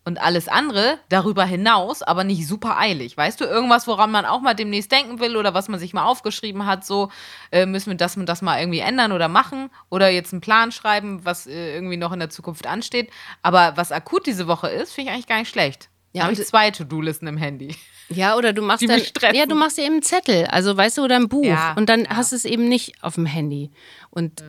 [0.09, 3.15] und alles andere darüber hinaus, aber nicht super eilig.
[3.15, 6.07] Weißt du, irgendwas, woran man auch mal demnächst denken will oder was man sich mal
[6.07, 7.11] aufgeschrieben hat, so
[7.53, 11.27] äh, müssen wir das das mal irgendwie ändern oder machen oder jetzt einen Plan schreiben,
[11.27, 13.11] was äh, irgendwie noch in der Zukunft ansteht.
[13.43, 15.91] Aber was akut diese Woche ist, finde ich eigentlich gar nicht schlecht.
[16.19, 17.75] Ja, Ja, habe ich zwei To-Do-Listen im Handy.
[18.11, 19.03] Ja, oder du machst dann,
[19.35, 21.89] ja, du machst dir eben einen Zettel, also weißt du, oder ein Buch Ja, und
[21.89, 22.17] dann ja.
[22.17, 23.71] hast du es eben nicht auf dem Handy.
[24.11, 24.43] Und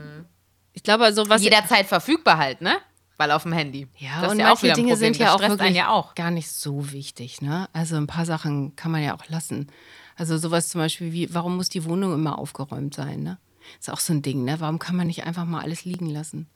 [0.74, 2.78] ich glaube, also was Jederzeit verfügbar halt, ne?
[3.18, 3.88] Weil auf dem Handy.
[3.98, 6.16] Ja, Das und ja auch manche Dinge sind ja auch wirklich ja auch.
[6.16, 7.42] gar nicht so wichtig.
[7.42, 7.68] Ne?
[7.74, 9.70] Also ein paar Sachen kann man ja auch lassen.
[10.16, 13.24] Also sowas zum Beispiel wie, warum muss die Wohnung immer aufgeräumt sein?
[13.24, 13.38] Ne?
[13.78, 14.46] Ist auch so ein Ding.
[14.46, 14.62] Ne?
[14.62, 16.48] Warum kann man nicht einfach mal alles liegen lassen?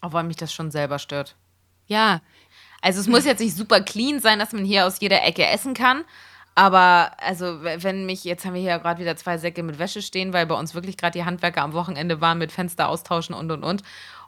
[0.00, 1.34] Auch weil mich das schon selber stört.
[1.86, 2.20] Ja,
[2.80, 5.74] Also es muss jetzt nicht super clean sein, dass man hier aus jeder Ecke essen
[5.74, 6.04] kann.
[6.54, 10.32] Aber also wenn mich, jetzt haben wir hier gerade wieder zwei Säcke mit Wäsche stehen,
[10.32, 13.62] weil bei uns wirklich gerade die Handwerker am Wochenende waren mit Fenster austauschen und und
[13.62, 13.82] und.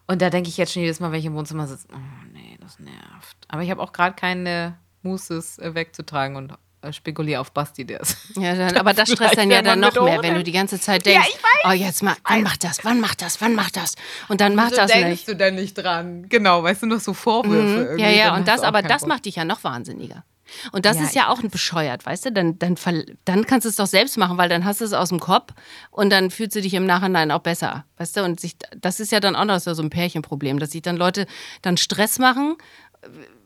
[0.07, 1.99] Und da denke ich jetzt schon jedes Mal, wenn ich im Wohnzimmer sitze, oh
[2.33, 3.37] nee, das nervt.
[3.49, 6.55] Aber ich habe auch gerade keine Muße, es äh, wegzutragen und
[6.93, 8.17] spekuliere auf Basti, der ist.
[8.37, 10.39] Ja, dann, aber das stresst dann ja dann noch mehr, wenn ohne.
[10.39, 11.71] du die ganze Zeit denkst, ich weiß.
[11.71, 13.95] oh jetzt mal, wann macht das, wann macht das, wann macht das
[14.29, 15.29] und dann macht Wieso das denkst nicht.
[15.29, 16.27] du denn nicht dran?
[16.29, 17.67] Genau, weißt du, noch so Vorwürfe.
[17.67, 17.77] Mhm.
[17.79, 20.25] irgendwie, Ja, ja, und das, aber das macht dich ja noch wahnsinniger.
[20.73, 22.33] Und das Ja, ist ja auch bescheuert, weißt du?
[22.33, 22.75] Dann, dann,
[23.25, 25.53] dann kannst du es doch selbst machen, weil dann hast du es aus dem Kopf
[25.93, 28.25] und dann fühlst du dich im Nachhinein auch besser, weißt du?
[28.25, 31.27] Und sich, das ist ja dann auch noch so ein Pärchenproblem, dass sich dann Leute
[31.63, 32.57] dann Stress machen,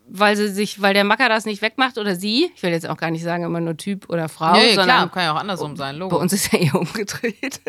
[0.07, 2.51] weil sie sich, weil der Macker das nicht wegmacht oder sie.
[2.55, 5.11] Ich will jetzt auch gar nicht sagen immer nur Typ oder Frau, Nee, sondern klar,
[5.11, 6.17] kann ja auch andersrum sein, bei Logo.
[6.19, 7.61] uns ist ja eher umgedreht.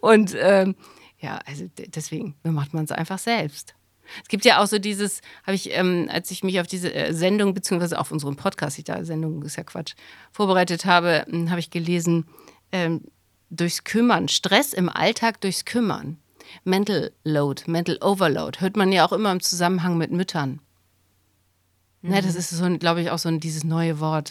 [0.00, 0.74] Und ähm,
[1.18, 3.74] ja, also de- deswegen macht man es einfach selbst.
[4.22, 7.14] Es gibt ja auch so dieses, habe ich, ähm, als ich mich auf diese äh,
[7.14, 9.94] Sendung, beziehungsweise auf unseren Podcast, ich da, Sendung ist ja Quatsch,
[10.32, 12.26] vorbereitet habe, ähm, habe ich gelesen,
[12.72, 13.02] ähm,
[13.50, 16.18] durchs Kümmern, Stress im Alltag durchs Kümmern.
[16.64, 20.60] Mental Load, Mental Overload, hört man ja auch immer im Zusammenhang mit Müttern.
[22.02, 22.26] Ne, Mhm.
[22.26, 24.30] das ist so, glaube ich, auch so ein, dieses neue Wort.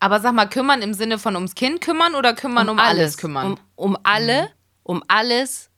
[0.00, 3.48] Aber sag mal, kümmern im Sinne von ums Kind kümmern oder kümmern um, alles, kümmern?
[3.52, 3.58] Mhm.
[3.76, 4.48] Um, um alle,
[4.82, 5.70] um alles.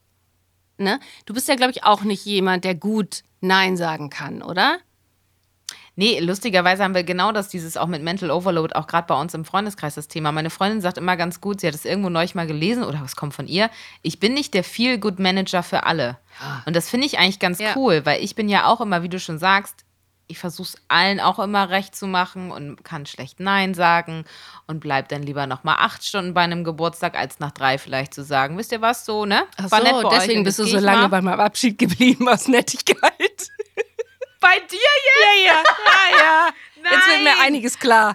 [0.79, 0.99] Ne?
[1.25, 4.79] Du bist ja, glaube ich, auch nicht jemand, der gut Nein sagen kann, oder?
[5.99, 9.33] Nee, lustigerweise haben wir genau das, dieses auch mit Mental Overload, auch gerade bei uns
[9.33, 10.31] im Freundeskreis das Thema.
[10.31, 13.17] Meine Freundin sagt immer ganz gut, sie hat es irgendwo neulich mal gelesen oder es
[13.17, 13.71] kommt von ihr,
[14.03, 16.19] ich bin nicht der Feel-Good-Manager für alle.
[16.67, 17.75] Und das finde ich eigentlich ganz Ja.
[17.77, 19.86] cool, weil ich bin ja auch immer, wie du schon sagst,
[20.29, 24.25] ich versuche es allen auch immer recht zu machen und kann schlecht Nein sagen
[24.67, 28.15] und bleib dann lieber noch mal acht Stunden bei einem Geburtstag, als nach drei vielleicht
[28.15, 29.47] zu sagen, wisst ihr was, so, ne?
[29.57, 31.09] Ach War nett so, deswegen bist du so lange mal.
[31.09, 33.51] bei meinem Abschied geblieben aus Nettigkeit.
[34.41, 35.47] bei dir jetzt?
[35.47, 35.63] Ja, ja,
[36.11, 36.49] ja, ja.
[36.93, 38.13] Jetzt wird mir einiges klar.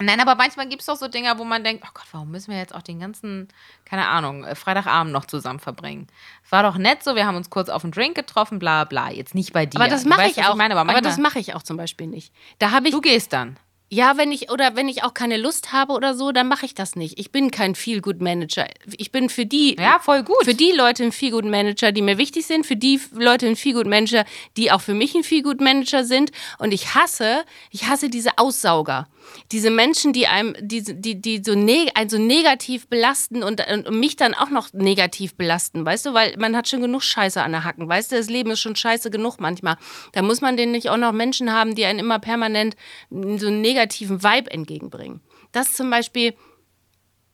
[0.00, 2.52] Nein, aber manchmal gibt es doch so Dinger, wo man denkt, oh Gott, warum müssen
[2.52, 3.48] wir jetzt auch den ganzen,
[3.84, 6.06] keine Ahnung, äh, Freitagabend noch zusammen verbringen?
[6.50, 9.10] War doch nett so, wir haben uns kurz auf einen Drink getroffen, bla bla.
[9.10, 9.80] Jetzt nicht bei dir.
[9.80, 10.54] Aber das mache ich auch.
[10.54, 12.32] meine, aber, aber das mache ich auch zum Beispiel nicht.
[12.60, 13.58] Da habe ich du gehst dann.
[13.90, 16.74] Ja, wenn ich oder wenn ich auch keine Lust habe oder so, dann mache ich
[16.74, 17.18] das nicht.
[17.18, 18.66] Ich bin kein Feel Good Manager.
[18.98, 20.44] Ich bin für die Ja, voll gut.
[20.44, 23.56] für die Leute ein Feel Good Manager, die mir wichtig sind, für die Leute ein
[23.56, 24.26] Feel Good Manager,
[24.58, 28.36] die auch für mich ein Feel Good Manager sind und ich hasse, ich hasse diese
[28.36, 29.08] Aussauger.
[29.52, 33.90] Diese Menschen, die einem die die die so neg einen so negativ belasten und, und
[33.90, 37.52] mich dann auch noch negativ belasten, weißt du, weil man hat schon genug Scheiße an
[37.52, 39.76] der Hacken, weißt du, das Leben ist schon scheiße genug manchmal.
[40.12, 42.76] Da muss man denen nicht auch noch Menschen haben, die einen immer permanent
[43.10, 45.20] so einen negativen Vibe entgegenbringen.
[45.52, 46.34] Das zum Beispiel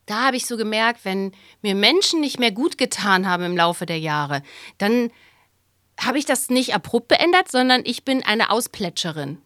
[0.06, 3.86] da habe ich so gemerkt, wenn mir Menschen nicht mehr gut getan haben im Laufe
[3.86, 4.42] der Jahre,
[4.78, 5.10] dann
[6.00, 9.38] habe ich das nicht abrupt beendet, sondern ich bin eine Ausplätscherin.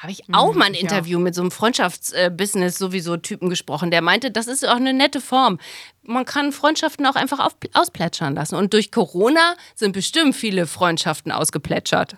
[0.00, 4.30] Habe ich auch mal ein Interview mit so einem Freundschaftsbusiness sowieso Typen gesprochen, der meinte,
[4.30, 5.58] das ist auch eine nette Form.
[6.02, 8.54] Man kann Freundschaften auch einfach auf, ausplätschern lassen.
[8.54, 12.16] Und durch Corona sind bestimmt viele Freundschaften ausgeplätschert.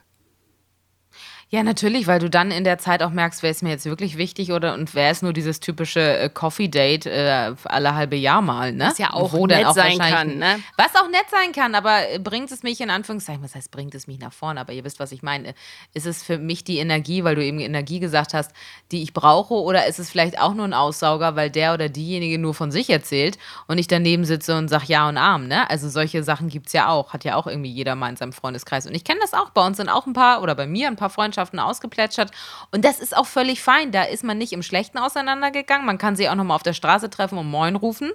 [1.55, 4.17] Ja, natürlich, weil du dann in der Zeit auch merkst, wer ist mir jetzt wirklich
[4.17, 8.73] wichtig oder und wer ist nur dieses typische äh, Coffee-Date äh, alle halbe Jahr mal,
[8.73, 8.87] ne?
[8.87, 10.61] Was ja auch Wo nett sein wahrscheinlich- kann, ne?
[10.79, 13.95] Was auch nett sein kann, aber äh, bringt es mich in Anführungszeichen, was heißt, bringt
[13.95, 15.53] es mich nach vorne, aber ihr wisst, was ich meine.
[15.93, 18.53] Ist es für mich die Energie, weil du eben Energie gesagt hast,
[18.91, 22.39] die ich brauche, oder ist es vielleicht auch nur ein Aussauger, weil der oder diejenige
[22.39, 23.37] nur von sich erzählt
[23.67, 25.69] und ich daneben sitze und sage Ja und Arm, ne?
[25.69, 28.33] Also solche Sachen gibt es ja auch, hat ja auch irgendwie jeder mal in seinem
[28.33, 28.87] Freundeskreis.
[28.87, 30.97] Und ich kenne das auch, bei uns sind auch ein paar, oder bei mir ein
[30.97, 32.31] paar Freundschaften ausgeplätschert
[32.71, 36.17] und das ist auch völlig fein, da ist man nicht im Schlechten auseinandergegangen, man kann
[36.17, 38.13] sie auch nochmal auf der Straße treffen und Moin rufen.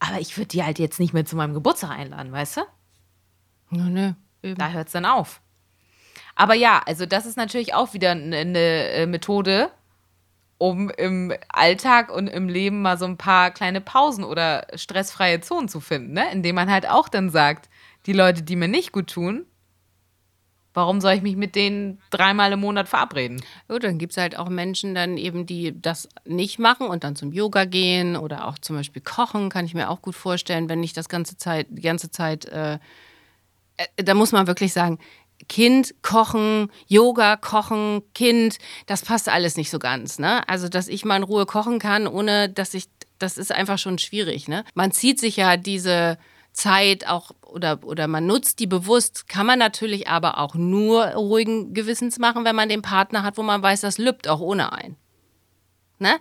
[0.00, 2.60] Aber ich würde die halt jetzt nicht mehr zu meinem Geburtstag einladen, weißt du?
[3.72, 4.16] Ja, ne.
[4.42, 5.40] Da hört es dann auf.
[6.34, 9.70] Aber ja, also das ist natürlich auch wieder eine, eine äh, Methode,
[10.56, 15.68] um im Alltag und im Leben mal so ein paar kleine Pausen oder stressfreie Zonen
[15.68, 16.30] zu finden, ne?
[16.32, 17.68] indem man halt auch dann sagt,
[18.06, 19.44] die Leute, die mir nicht gut tun,
[20.74, 23.42] warum soll ich mich mit denen dreimal im Monat verabreden?
[23.68, 27.16] Ja, dann gibt es halt auch Menschen dann eben, die das nicht machen und dann
[27.16, 30.82] zum Yoga gehen oder auch zum Beispiel kochen, kann ich mir auch gut vorstellen, wenn
[30.82, 32.74] ich das ganze Zeit, die ganze Zeit, äh,
[33.76, 34.98] äh, da muss man wirklich sagen,
[35.48, 40.18] Kind, Kochen, Yoga, Kochen, Kind, das passt alles nicht so ganz.
[40.18, 40.46] Ne?
[40.48, 42.84] Also, dass ich mal in Ruhe kochen kann, ohne dass ich,
[43.18, 44.48] das ist einfach schon schwierig.
[44.48, 44.64] Ne?
[44.74, 46.18] Man zieht sich ja diese
[46.52, 51.74] Zeit auch oder, oder man nutzt die bewusst, kann man natürlich aber auch nur ruhigen
[51.74, 54.96] Gewissens machen, wenn man den Partner hat, wo man weiß, das lübt auch ohne einen.
[55.98, 56.18] Ne?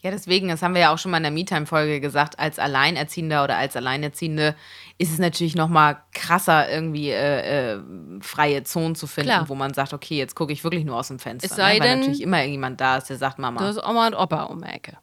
[0.00, 3.42] Ja, deswegen, das haben wir ja auch schon mal in der MeTime-Folge gesagt, als Alleinerziehender
[3.42, 4.54] oder als Alleinerziehende
[4.96, 7.80] ist es natürlich noch mal krasser, irgendwie äh, äh,
[8.20, 9.48] freie Zonen zu finden, Klar.
[9.48, 11.50] wo man sagt, okay, jetzt gucke ich wirklich nur aus dem Fenster.
[11.50, 11.80] Es sei ne?
[11.80, 13.60] Weil denn- natürlich immer irgendjemand da ist, der sagt, Mama.
[13.60, 14.98] Da ist Oma und Opa um die Ecke.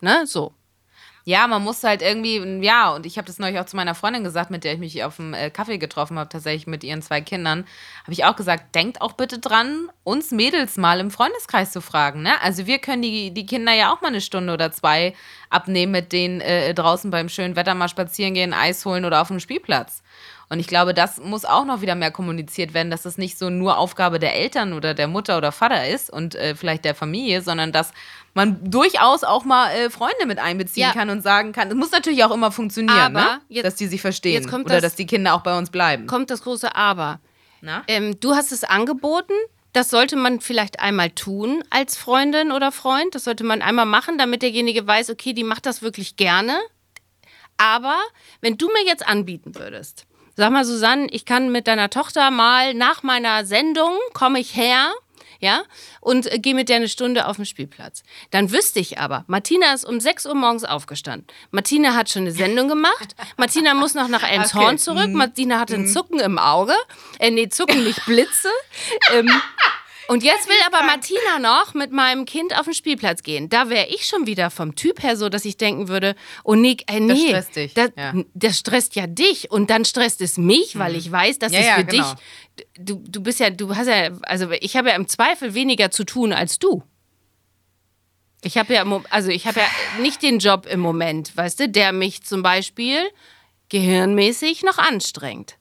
[0.00, 0.26] Ne?
[0.26, 0.54] So.
[1.24, 4.24] Ja, man muss halt irgendwie, ja, und ich habe das neulich auch zu meiner Freundin
[4.24, 7.20] gesagt, mit der ich mich auf dem äh, Kaffee getroffen habe, tatsächlich mit ihren zwei
[7.20, 7.66] Kindern,
[8.02, 12.22] habe ich auch gesagt, denkt auch bitte dran, uns Mädels mal im Freundeskreis zu fragen.
[12.22, 12.40] Ne?
[12.42, 15.14] Also wir können die, die Kinder ja auch mal eine Stunde oder zwei
[15.50, 19.28] abnehmen, mit denen äh, draußen beim schönen Wetter mal spazieren gehen, Eis holen oder auf
[19.28, 20.02] dem Spielplatz.
[20.52, 23.50] Und ich glaube, das muss auch noch wieder mehr kommuniziert werden, dass das nicht so
[23.50, 27.40] nur Aufgabe der Eltern oder der Mutter oder Vater ist und äh, vielleicht der Familie,
[27.40, 27.92] sondern dass
[28.34, 30.92] man durchaus auch mal äh, Freunde mit einbeziehen Ja.
[30.92, 33.40] kann und sagen kann, es muss natürlich auch immer funktionieren, Aber ne?
[33.48, 35.70] jetzt- dass die sich verstehen jetzt kommt oder das- dass die Kinder auch bei uns
[35.70, 36.06] bleiben.
[36.08, 37.20] Kommt das große Aber.
[37.86, 39.34] Ähm, du hast es angeboten.
[39.72, 43.14] Das sollte man vielleicht einmal tun als Freundin oder Freund.
[43.14, 46.58] Das sollte man einmal machen, damit derjenige weiß, okay, die macht das wirklich gerne.
[47.56, 47.96] Aber
[48.40, 50.06] wenn du mir jetzt anbieten würdest,
[50.40, 54.90] sag mal, Susanne, ich kann mit deiner Tochter mal nach meiner Sendung, komme ich her,
[55.38, 55.62] ja,
[56.00, 58.02] und äh, gehe mit der eine Stunde auf den Spielplatz.
[58.30, 61.26] Dann wüsste ich aber, Martina ist um 6 Uhr morgens aufgestanden.
[61.50, 63.14] Martina hat schon eine Sendung gemacht.
[63.36, 64.72] Martina muss noch nach Elmshorn Okay.
[64.72, 64.78] Mhm.
[64.78, 65.08] zurück.
[65.10, 66.74] Martina hatte ein Zucken im Auge.
[67.18, 68.48] Äh, nee, Zucken, nicht Blitze.
[69.14, 69.30] ähm,
[70.10, 73.48] und jetzt will aber Martina noch mit meinem Kind auf den Spielplatz gehen.
[73.48, 76.76] Da wäre ich schon wieder vom Typ her so, dass ich denken würde, oh nee,
[76.88, 78.12] äh, nee Das stresst dich, Das, ja.
[78.12, 78.26] Mhm.
[78.34, 81.66] das stresst ja dich und dann stresst es mich, weil ich weiß, dass Ja, es
[81.66, 82.14] ja, für genau.
[82.56, 85.90] dich, du, du bist ja, du hast ja, also ich habe ja im Zweifel weniger
[85.90, 86.82] zu tun als du.
[88.42, 89.66] Ich habe ja, also ich habe ja
[90.00, 92.98] nicht den Job im Moment, weißt du, der mich zum Beispiel
[93.68, 95.56] gehirnmäßig noch anstrengt.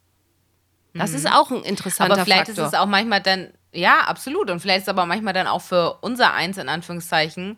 [0.95, 2.19] Das ist auch ein interessanter Mhm.
[2.21, 2.65] Aber vielleicht Faktor.
[2.65, 4.49] ist es auch manchmal dann, ja, absolut.
[4.49, 7.57] Und vielleicht ist es aber manchmal dann auch für unser Eins in Anführungszeichen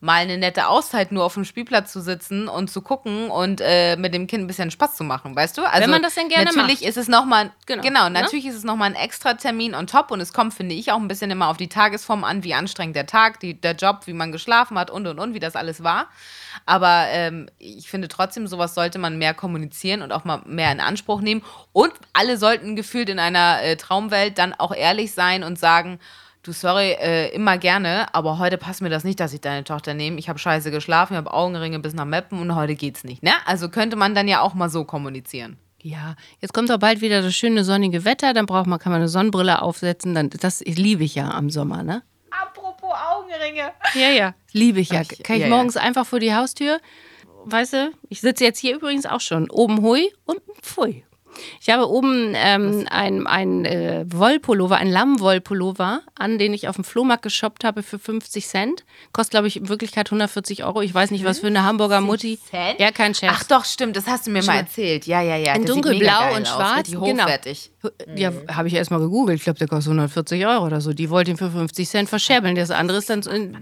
[0.00, 3.96] mal eine nette Auszeit, nur auf dem Spielplatz zu sitzen und zu gucken und äh,
[3.96, 5.62] mit dem Kind ein bisschen Spaß zu machen, weißt du?
[5.62, 6.88] Also man das denn gerne natürlich macht.
[6.88, 8.22] ist es nochmal, Genau, genau, ne?
[8.22, 10.96] natürlich ist es nochmal ein extra Termin on top und es kommt, finde ich, auch
[10.96, 14.14] ein bisschen immer auf die Tagesform an, wie anstrengend der Tag, die, der Job, wie
[14.14, 16.08] man geschlafen hat und und und, wie das alles war.
[16.66, 20.80] Aber ähm, ich finde trotzdem, sowas sollte man mehr kommunizieren und auch mal mehr in
[20.80, 21.42] Anspruch nehmen.
[21.72, 25.98] Und alle sollten gefühlt in einer äh, Traumwelt dann auch ehrlich sein und sagen,
[26.42, 29.94] du, sorry, äh, immer gerne, aber heute passt mir das nicht, dass ich deine Tochter
[29.94, 30.18] nehme.
[30.18, 33.22] Ich habe scheiße geschlafen, ich habe Augenringe bis nach Meppen und heute geht's nicht.
[33.22, 33.32] Ne?
[33.46, 35.58] Also könnte man dann ja auch mal so kommunizieren.
[35.82, 39.00] Ja, jetzt kommt doch bald wieder das schöne sonnige Wetter, dann braucht man, kann man
[39.00, 42.02] eine Sonnenbrille aufsetzen, dann, das liebe ich ja am Sommer, ne?
[42.42, 43.72] Apropos Augenringe.
[43.94, 44.34] Ja, ja.
[44.52, 45.02] Liebe ich ja.
[45.04, 45.54] Ach, Kann ich ja, ja.
[45.54, 46.80] morgens einfach vor die Haustür,
[47.44, 51.04] weißt du, ich sitze jetzt hier übrigens auch schon, oben hui, unten pfui.
[51.60, 56.84] Ich habe oben ähm, ein, ein äh, Wollpullover, ein Lammwollpullover an, den ich auf dem
[56.84, 58.84] Flohmarkt geshoppt habe für 50 Cent.
[59.12, 60.82] Kostet, glaube ich, in Wirklichkeit 140 Euro.
[60.82, 62.38] Ich weiß nicht, was für eine Hamburger Mutti.
[62.50, 62.80] Cent?
[62.80, 63.34] Ja, kein Scherz.
[63.36, 65.06] Ach doch, stimmt, das hast du mir mal erzählt.
[65.06, 65.54] Ja, ja, ja.
[65.54, 67.02] In das dunkelblau und aus, schwarz, genau.
[67.02, 67.70] hochwertig.
[68.14, 69.38] Ja, habe ich erst mal gegoogelt.
[69.38, 70.92] Ich glaube, der kostet 140 Euro oder so.
[70.92, 72.54] Die wollte ihn für 50 Cent verscherbeln.
[72.54, 73.56] Das andere ist dann, so in,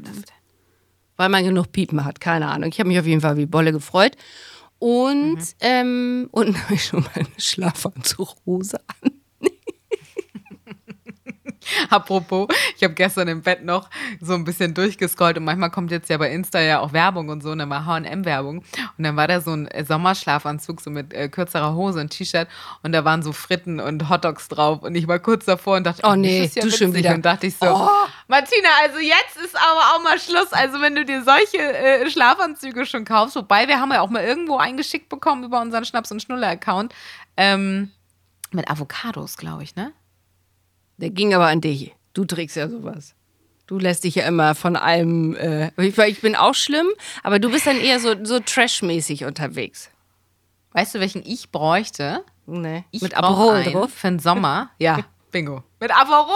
[1.19, 2.21] weil man genug Piepen hat.
[2.21, 2.71] Keine Ahnung.
[2.73, 4.12] Ich habe mich auf jeden Fall wie Bolle gefreut.
[4.79, 5.45] Und, Mhm.
[5.61, 9.18] ähm, und habe ich schon meine Schlafanzughose an.
[11.91, 13.88] Apropos, ich habe gestern im Bett noch
[14.21, 17.43] so ein bisschen durchgescrollt und manchmal kommt jetzt ja bei Insta ja auch Werbung und
[17.43, 21.12] so, und dann mal H&M-Werbung und dann war da so ein äh, Sommerschlafanzug so mit
[21.12, 22.49] äh, kürzerer Hose und T-Shirt
[22.83, 24.83] und da waren so Fritten und Hotdogs drauf.
[24.83, 27.14] Und ich war kurz davor und dachte, Oh das nee, ist ja du schon wieder.
[27.14, 27.67] und dachte ich so,
[28.29, 32.87] Martina, also jetzt ist aber auch mal Schluss, also wenn du dir solche äh, Schlafanzüge
[32.87, 36.23] schon kaufst, wobei wir haben ja auch mal irgendwo eingeschickt bekommen über unseren Schnaps- und
[36.23, 36.95] Schnuller-Account,
[37.37, 37.91] ähm,
[38.51, 39.93] mit Avocados, glaube ich, ne?
[40.99, 41.95] Der ging aber an dich.
[42.13, 43.15] Du trägst ja sowas.
[43.67, 45.37] Du lässt dich ja immer von allem.
[45.37, 46.89] Äh, ich, bin auch schlimm,
[47.23, 49.91] aber du bist dann eher so, so trashmäßig unterwegs.
[50.73, 52.25] Weißt du, welchen ich bräuchte?
[52.47, 52.85] Nee.
[52.91, 53.93] Ich Mit Aperol drauf.
[53.93, 54.71] Für den Sommer.
[54.79, 55.63] Ja, bingo.
[55.81, 56.35] Mit Aperol.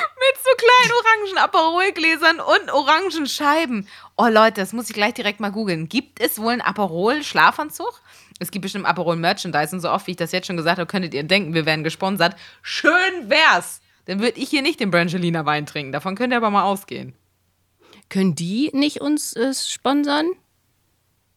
[0.00, 3.88] Mit so kleinen orangen Aperolgläsern und orangen Scheiben.
[4.16, 5.88] Oh Leute, das muss ich gleich direkt mal googeln.
[5.88, 8.02] Gibt es wohl einen Aperol-Schlafanzug?
[8.38, 11.14] Es gibt bestimmt Aperol-Merchandise und so oft, wie ich das jetzt schon gesagt habe, könntet
[11.14, 12.36] ihr denken, wir werden gesponsert.
[12.62, 13.80] Schön wär's.
[14.06, 15.92] Dann würde ich hier nicht den Brangelina Wein trinken.
[15.92, 17.14] Davon könnt ihr aber mal ausgehen.
[18.08, 20.30] Können die nicht uns äh, sponsern?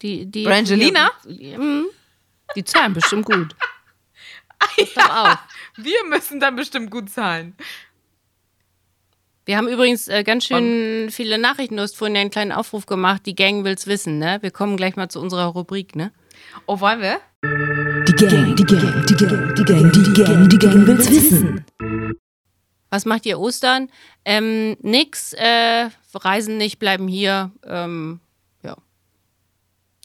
[0.02, 1.12] Die, die Brangelina?
[1.26, 1.86] Die, mm,
[2.56, 3.56] die zahlen bestimmt gut.
[4.96, 5.38] Doch auf.
[5.76, 7.56] Wir müssen dann bestimmt gut zahlen.
[9.46, 11.76] Wir haben übrigens äh, ganz schön viele Nachrichten.
[11.76, 13.24] Du hast vorhin ja einen kleinen Aufruf gemacht.
[13.26, 14.38] Die Gang will's wissen, ne?
[14.42, 16.14] Wir kommen gleich mal zu unserer Rubrik, ne?
[16.66, 17.20] Oh, wollen wir?
[17.44, 21.66] Die Gang, die Gang, die Gang, die Gang, die Gang, die Gang will's wissen.
[22.90, 23.90] Was macht ihr Ostern?
[24.24, 25.34] Ähm, nix.
[25.34, 27.52] Äh, reisen nicht, bleiben hier.
[27.68, 28.22] Ähm,
[28.62, 28.78] ja.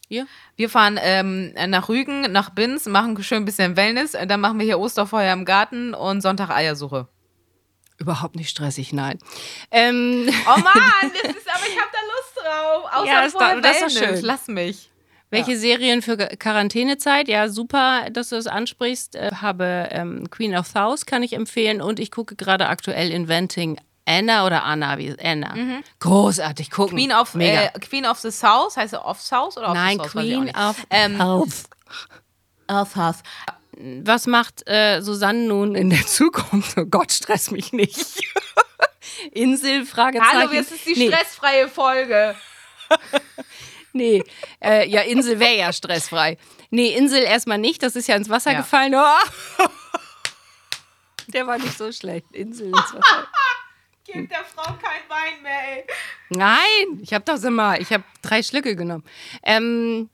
[0.09, 0.27] Ihr?
[0.57, 4.17] Wir fahren ähm, nach Rügen, nach Binz, machen schön ein bisschen Wellness.
[4.27, 7.07] Dann machen wir hier Osterfeuer im Garten und Sonntag Eiersuche.
[7.99, 9.19] Überhaupt nicht stressig, nein.
[9.71, 12.93] Ähm, Oh Mann, das ist, aber ich habe da Lust auf.
[12.95, 14.19] Außer Ja, das doch- das ist schön.
[14.21, 14.89] Lass mich.
[15.31, 17.27] Welche Serien für Quarantänezeit?
[17.27, 19.15] Ja, super, dass du es ansprichst.
[19.15, 23.79] Äh, habe ähm, Queen of South kann ich empfehlen und ich gucke gerade aktuell Inventing
[24.05, 25.53] Anna oder Anna, wie Anna.
[25.99, 26.95] Großartig gucken.
[26.95, 26.99] Mhm.
[26.99, 27.65] Queen of, Mega.
[27.65, 30.23] äh, Queen of the South, heißt sie of South oder of Nein, the South?
[30.23, 31.63] Ich auch Queen of Ähm, South.
[32.67, 33.17] of South.
[33.81, 36.77] Was macht äh, Susanne nun in der Zukunft?
[36.77, 38.21] Oh Gott, stress mich nicht.
[39.31, 40.37] Insel, Fragezeichen.
[40.37, 42.35] Hallo, jetzt ist die nee, stressfreie Folge.
[43.91, 44.23] Nee,
[44.63, 46.37] äh, ja, Insel wäre ja stressfrei.
[46.69, 48.59] Nee, Insel erstmal nicht, das ist ja ins Wasser Ja.
[48.59, 48.93] gefallen.
[48.93, 49.65] Oh.
[51.27, 52.27] Der war nicht so schlecht.
[52.31, 53.27] Insel ins Wasser.
[54.05, 55.83] Gib der Frau kein Wein mehr, ey.
[56.29, 59.03] Nein, ich habe doch so mal, ich habe drei Schlücke genommen.
[59.41, 60.11] Ähm,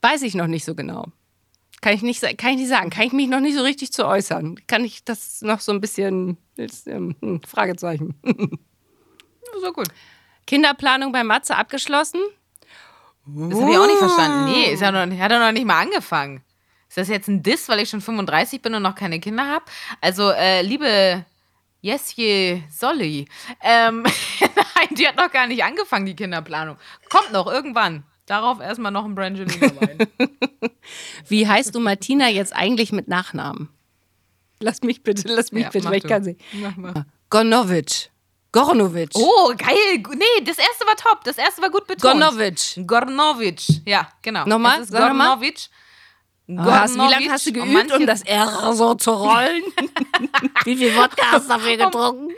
[0.00, 1.06] weiß ich noch nicht so genau.
[1.82, 2.90] Kann ich nicht, kann ich nicht sagen.
[2.90, 4.56] Kann ich mich noch nicht so richtig zu äußern.
[4.68, 8.14] Kann ich das noch so ein bisschen, ist, ähm, hm, Fragezeichen.
[9.60, 9.88] So gut.
[10.46, 12.20] Kinderplanung bei Matze abgeschlossen?
[13.26, 14.46] Das habe ich auch nicht verstanden.
[14.46, 16.42] Nee, ist ja noch, hat er noch nicht mal angefangen.
[16.88, 19.64] Ist das jetzt ein Diss, weil ich schon 35 bin und noch keine Kinder habe?
[20.00, 21.26] Also, äh, liebe
[21.82, 23.28] Jesje Solly,
[23.60, 24.02] ähm,
[24.40, 26.78] nein, die hat noch gar nicht angefangen, die Kinderplanung.
[27.10, 28.04] Kommt noch irgendwann.
[28.32, 29.98] Darauf erstmal noch ein Brangelina Wein.
[31.28, 33.68] Wie heißt du Martina jetzt eigentlich mit Nachnamen?
[34.58, 36.38] Lass mich bitte, lass mich Ja, bitte, weil ich kann sie.
[37.28, 38.10] Gornovic.
[38.50, 39.10] Gornovic.
[39.12, 40.02] Oh, geil.
[40.14, 41.22] Nee, das erste war top.
[41.24, 42.00] Das erste war gut betont.
[42.00, 42.86] Gornovic.
[42.86, 43.60] Gornovic.
[43.84, 44.46] Ja, genau.
[44.46, 44.86] Nochmal?
[44.86, 45.68] Gornovic.
[46.48, 47.30] Oh, hast, wie lange Gornovic.
[47.32, 49.62] hast du geübt, um das R so zu rollen?
[50.64, 52.32] wie viel Wodka hast du dafür getrunken?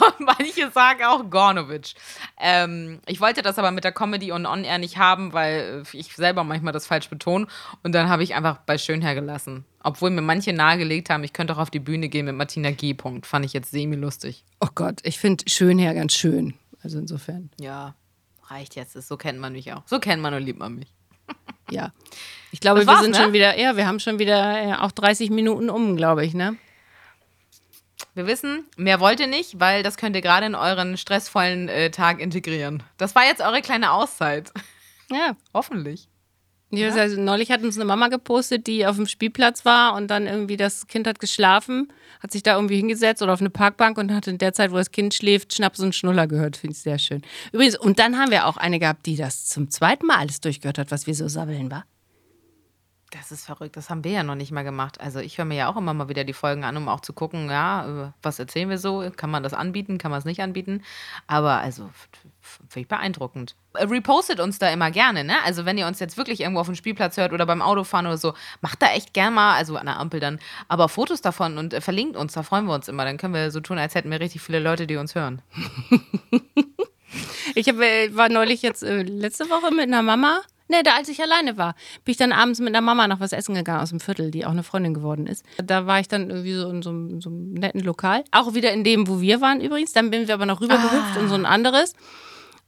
[0.00, 1.94] Und manche sagen auch Gornovic.
[2.40, 6.14] Ähm, ich wollte das aber mit der Comedy und On-Air nicht haben, weil äh, ich
[6.14, 7.46] selber manchmal das falsch betone.
[7.82, 9.64] Und dann habe ich einfach bei Schönherr gelassen.
[9.82, 12.94] Obwohl mir manche nahegelegt haben, ich könnte auch auf die Bühne gehen mit Martina G.
[12.94, 13.26] Punkt.
[13.26, 14.44] Fand ich jetzt semi-lustig.
[14.60, 16.54] Oh Gott, ich finde Schönherr ganz schön.
[16.82, 17.94] Also insofern, Ja,
[18.48, 18.94] reicht jetzt.
[18.94, 19.82] So kennt man mich auch.
[19.86, 20.92] So kennt man und liebt man mich.
[21.70, 21.92] ja.
[22.50, 23.16] Ich glaube, wir sind ne?
[23.16, 26.56] schon wieder, ja, wir haben schon wieder äh, auch 30 Minuten um, glaube ich, ne?
[28.14, 31.90] Wir wissen, mehr wollt ihr nicht, weil das könnt ihr gerade in euren stressvollen äh,
[31.90, 32.82] Tag integrieren.
[32.98, 34.52] Das war jetzt eure kleine Auszeit.
[35.10, 35.34] Ja.
[35.54, 36.08] Hoffentlich.
[36.74, 40.08] Ich weiß, also, neulich hat uns eine Mama gepostet, die auf dem Spielplatz war und
[40.08, 43.98] dann irgendwie das Kind hat geschlafen, hat sich da irgendwie hingesetzt oder auf eine Parkbank
[43.98, 46.56] und hat in der Zeit, wo das Kind schläft, Schnaps und Schnuller gehört.
[46.56, 47.20] Finde ich sehr schön.
[47.52, 50.78] Übrigens, und dann haben wir auch eine gehabt, die das zum zweiten Mal alles durchgehört
[50.78, 51.84] hat, was wir so sabbeln, war.
[53.12, 53.76] Das ist verrückt.
[53.76, 54.98] Das haben wir ja noch nicht mal gemacht.
[54.98, 57.12] Also ich höre mir ja auch immer mal wieder die Folgen an, um auch zu
[57.12, 59.10] gucken, ja, äh, was erzählen wir so?
[59.14, 59.98] Kann man das anbieten?
[59.98, 60.82] Kann man es nicht anbieten?
[61.26, 61.90] Aber also
[62.40, 63.54] finde ich beeindruckend.
[63.74, 65.34] Äh, Repostet uns da immer gerne, ne?
[65.44, 68.16] Also wenn ihr uns jetzt wirklich irgendwo auf dem Spielplatz hört oder beim Autofahren oder
[68.16, 71.74] so, macht da echt gern mal, also an der Ampel dann, aber Fotos davon und
[71.74, 73.04] äh, verlinkt uns, da freuen wir uns immer.
[73.04, 75.42] Dann können wir so tun, als hätten wir richtig viele Leute, die uns hören.
[77.54, 80.40] Ich hab, war neulich jetzt äh, letzte Woche mit einer Mama.
[80.72, 81.74] Ne, da als ich alleine war,
[82.06, 84.46] bin ich dann abends mit einer Mama noch was essen gegangen aus dem Viertel, die
[84.46, 85.44] auch eine Freundin geworden ist.
[85.62, 88.24] Da war ich dann irgendwie so in so einem, so einem netten Lokal.
[88.30, 89.92] Auch wieder in dem, wo wir waren übrigens.
[89.92, 91.92] Dann bin wir aber noch rübergehüpft in so ein anderes.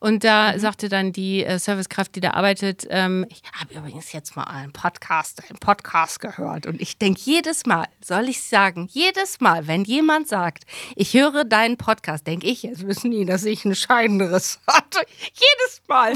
[0.01, 4.37] Und da sagte dann die äh, Servicekraft, die da arbeitet, ähm, ich habe übrigens jetzt
[4.37, 6.67] mal einen Podcast, einen Podcast gehört.
[6.67, 10.64] Und ich denke jedes Mal, soll ich sagen, jedes Mal, wenn jemand sagt,
[10.95, 15.01] ich höre deinen Podcast, denke ich, jetzt wissen die, dass ich ein Scheidenriss hatte.
[15.33, 16.12] Jedes Mal.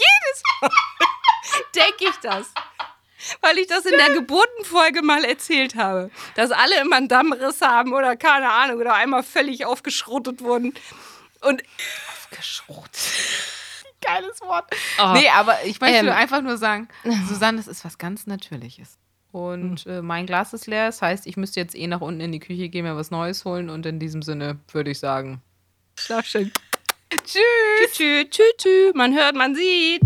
[0.00, 0.70] Jedes Mal
[1.74, 2.52] denke ich das.
[3.42, 6.10] Weil ich das in der Geburtenfolge mal erzählt habe.
[6.36, 10.72] Dass alle immer einen Dammriss haben oder keine Ahnung oder einmal völlig aufgeschrotet wurden.
[11.42, 11.62] Und
[12.30, 12.90] Geschrot.
[14.00, 14.64] Geiles Wort.
[14.98, 15.12] Oh.
[15.12, 16.08] Nee, aber ich möchte Ähm.
[16.08, 16.88] einfach nur sagen,
[17.28, 18.96] Susanne, das ist was ganz Natürliches.
[19.32, 19.92] Und Hm.
[19.92, 20.86] äh, mein Glas ist leer.
[20.86, 23.44] Das heißt, ich müsste jetzt eh nach unten in die Küche gehen, mir was Neues
[23.44, 23.68] holen.
[23.68, 25.42] Und in diesem Sinne würde ich sagen:
[25.96, 26.50] schlaf schön.
[27.10, 27.92] Tschüss.
[27.92, 28.94] Tschüss, tschüss, tschüss.
[28.94, 30.02] Man hört, man sieht.